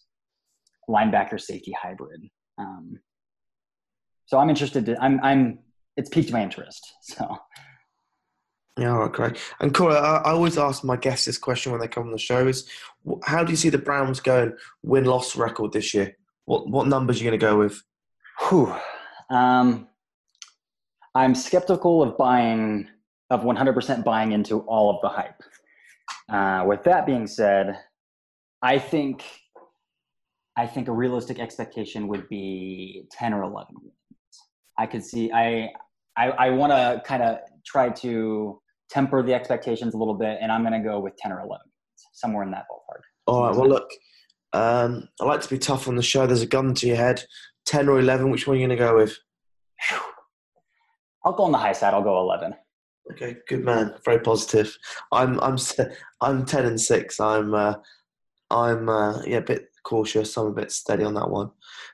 linebacker 0.88 1.40
safety 1.40 1.74
hybrid. 1.80 2.22
Um, 2.58 2.98
so 4.26 4.38
I'm 4.38 4.50
interested 4.50 4.86
to, 4.86 5.02
I'm, 5.02 5.18
I'm, 5.22 5.58
it's 5.96 6.10
piqued 6.10 6.32
my 6.32 6.42
interest. 6.42 6.86
So. 7.02 7.38
Yeah, 8.78 8.92
all 8.92 9.00
right, 9.00 9.12
great. 9.12 9.36
And 9.58 9.74
Cory, 9.74 9.96
I, 9.96 10.18
I, 10.18 10.30
always 10.30 10.56
ask 10.56 10.84
my 10.84 10.96
guests 10.96 11.26
this 11.26 11.36
question 11.36 11.72
when 11.72 11.80
they 11.80 11.88
come 11.88 12.04
on 12.04 12.12
the 12.12 12.18
show: 12.18 12.46
is 12.46 12.68
how 13.24 13.42
do 13.42 13.50
you 13.50 13.56
see 13.56 13.70
the 13.70 13.78
Browns 13.78 14.20
going 14.20 14.52
win 14.82 15.04
loss 15.04 15.34
record 15.34 15.72
this 15.72 15.92
year? 15.94 16.16
What 16.44 16.68
what 16.68 16.86
numbers 16.86 17.16
are 17.16 17.24
you 17.24 17.30
going 17.30 17.40
to 17.40 17.44
go 17.44 17.58
with? 17.58 17.82
Whew. 18.48 18.72
Um, 19.30 19.88
I'm 21.12 21.34
skeptical 21.34 22.02
of 22.04 22.16
buying 22.16 22.88
of 23.30 23.42
100% 23.42 24.04
buying 24.04 24.32
into 24.32 24.60
all 24.60 24.90
of 24.94 25.02
the 25.02 25.08
hype. 25.08 25.42
Uh, 26.30 26.64
with 26.66 26.84
that 26.84 27.04
being 27.04 27.26
said, 27.26 27.78
I 28.62 28.78
think 28.78 29.24
I 30.56 30.66
think 30.66 30.86
a 30.86 30.92
realistic 30.92 31.40
expectation 31.40 32.06
would 32.08 32.28
be 32.28 33.06
10 33.10 33.34
or 33.34 33.42
11 33.42 33.74
wins. 33.82 33.94
I 34.78 34.86
could 34.86 35.04
see 35.04 35.32
I 35.32 35.70
I, 36.16 36.30
I 36.30 36.50
want 36.50 36.72
to 36.72 37.02
kind 37.04 37.24
of 37.24 37.38
try 37.66 37.90
to 37.90 38.60
temper 38.90 39.22
the 39.22 39.34
expectations 39.34 39.94
a 39.94 39.98
little 39.98 40.14
bit, 40.14 40.38
and 40.40 40.50
I'm 40.50 40.62
going 40.62 40.80
to 40.80 40.86
go 40.86 41.00
with 41.00 41.16
10 41.16 41.32
or 41.32 41.40
11, 41.40 41.58
somewhere 42.12 42.44
in 42.44 42.50
that 42.52 42.64
ballpark. 42.70 43.00
All 43.26 43.46
right. 43.46 43.56
Well, 43.56 43.68
look, 43.68 43.90
um, 44.52 45.08
I 45.20 45.24
like 45.24 45.42
to 45.42 45.48
be 45.48 45.58
tough 45.58 45.88
on 45.88 45.96
the 45.96 46.02
show. 46.02 46.26
There's 46.26 46.42
a 46.42 46.46
gun 46.46 46.74
to 46.74 46.86
your 46.86 46.96
head. 46.96 47.24
10 47.66 47.88
or 47.88 47.98
11, 48.00 48.30
which 48.30 48.46
one 48.46 48.56
are 48.56 48.60
you 48.60 48.66
going 48.66 48.78
to 48.78 48.84
go 48.84 48.96
with? 48.96 49.18
I'll 51.24 51.32
go 51.32 51.44
on 51.44 51.52
the 51.52 51.58
high 51.58 51.72
side. 51.72 51.92
I'll 51.92 52.02
go 52.02 52.18
11. 52.20 52.54
Okay, 53.12 53.36
good 53.48 53.64
man. 53.64 53.94
Very 54.04 54.20
positive. 54.20 54.76
I'm 55.12 55.40
I'm 55.40 55.56
I'm 56.20 56.44
ten 56.44 56.66
and 56.66 56.80
six. 56.80 57.18
I'm 57.20 57.54
uh, 57.54 57.74
I'm 58.50 58.88
uh, 58.88 59.22
yeah 59.22 59.38
a 59.38 59.42
bit 59.42 59.68
cautious. 59.82 60.36
I'm 60.36 60.48
a 60.48 60.52
bit 60.52 60.70
steady 60.72 61.04
on 61.04 61.14
that 61.14 61.30
one. 61.30 61.50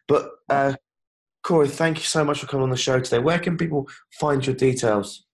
But 0.08 0.30
uh, 0.48 0.74
Cory, 1.42 1.68
thank 1.68 1.98
you 1.98 2.04
so 2.04 2.24
much 2.24 2.40
for 2.40 2.46
coming 2.46 2.64
on 2.64 2.70
the 2.70 2.76
show 2.76 2.98
today. 2.98 3.20
Where 3.20 3.38
can 3.38 3.56
people 3.56 3.88
find 4.18 4.44
your 4.44 4.56
details? 4.56 5.24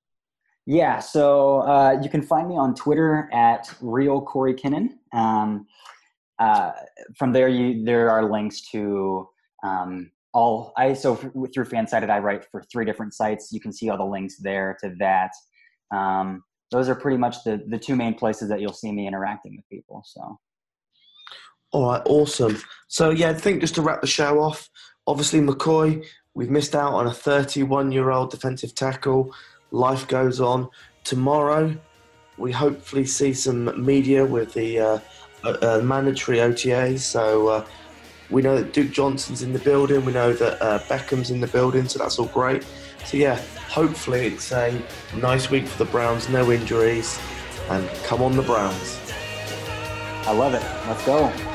Yeah, 0.70 1.00
so 1.00 1.62
uh, 1.62 1.98
you 2.00 2.08
can 2.08 2.22
find 2.22 2.48
me 2.48 2.56
on 2.56 2.76
Twitter 2.76 3.28
at 3.32 3.68
real 3.80 4.20
Cory 4.20 4.54
Kinnan. 4.54 4.90
Um, 5.12 5.66
uh, 6.38 6.70
from 7.18 7.32
there, 7.32 7.48
you 7.48 7.84
there 7.84 8.08
are 8.08 8.30
links 8.30 8.60
to 8.70 9.28
um, 9.64 10.12
all. 10.32 10.72
I 10.76 10.94
so 10.94 11.16
through 11.16 11.64
Fansided, 11.64 12.08
I 12.08 12.20
write 12.20 12.44
for 12.52 12.62
three 12.70 12.84
different 12.84 13.14
sites. 13.14 13.50
You 13.50 13.58
can 13.58 13.72
see 13.72 13.90
all 13.90 13.98
the 13.98 14.04
links 14.04 14.36
there 14.38 14.76
to 14.84 14.94
that. 15.00 15.32
Um, 15.92 16.44
those 16.70 16.88
are 16.88 16.94
pretty 16.94 17.18
much 17.18 17.42
the 17.42 17.64
the 17.66 17.78
two 17.78 17.96
main 17.96 18.14
places 18.14 18.48
that 18.48 18.60
you'll 18.60 18.72
see 18.72 18.92
me 18.92 19.08
interacting 19.08 19.56
with 19.56 19.68
people. 19.68 20.04
So. 20.06 20.38
All 21.72 21.90
right, 21.90 22.02
awesome. 22.06 22.58
So 22.86 23.10
yeah, 23.10 23.30
I 23.30 23.34
think 23.34 23.60
just 23.60 23.74
to 23.74 23.82
wrap 23.82 24.02
the 24.02 24.06
show 24.06 24.38
off, 24.38 24.70
obviously 25.08 25.40
McCoy, 25.40 26.06
we've 26.34 26.48
missed 26.48 26.76
out 26.76 26.92
on 26.92 27.08
a 27.08 27.10
31-year-old 27.10 28.30
defensive 28.30 28.76
tackle. 28.76 29.34
Life 29.70 30.08
goes 30.08 30.40
on. 30.40 30.68
Tomorrow, 31.04 31.76
we 32.36 32.52
hopefully 32.52 33.04
see 33.04 33.32
some 33.32 33.84
media 33.84 34.24
with 34.24 34.54
the 34.54 34.78
uh, 34.78 34.98
uh, 35.44 35.80
mandatory 35.82 36.40
OTA. 36.40 36.98
So 36.98 37.48
uh, 37.48 37.66
we 38.30 38.42
know 38.42 38.56
that 38.56 38.72
Duke 38.72 38.90
Johnson's 38.90 39.42
in 39.42 39.52
the 39.52 39.58
building. 39.58 40.04
We 40.04 40.12
know 40.12 40.32
that 40.32 40.62
uh, 40.62 40.78
Beckham's 40.88 41.30
in 41.30 41.40
the 41.40 41.46
building. 41.48 41.88
So 41.88 41.98
that's 41.98 42.18
all 42.18 42.26
great. 42.26 42.64
So 43.04 43.16
yeah, 43.16 43.40
hopefully 43.68 44.26
it's 44.26 44.52
a 44.52 44.80
nice 45.16 45.50
week 45.50 45.66
for 45.66 45.82
the 45.82 45.90
Browns. 45.90 46.28
No 46.28 46.50
injuries, 46.52 47.18
and 47.68 47.88
come 48.04 48.22
on 48.22 48.36
the 48.36 48.42
Browns. 48.42 48.98
I 50.26 50.32
love 50.32 50.54
it. 50.54 50.62
Let's 50.86 51.04
go. 51.06 51.49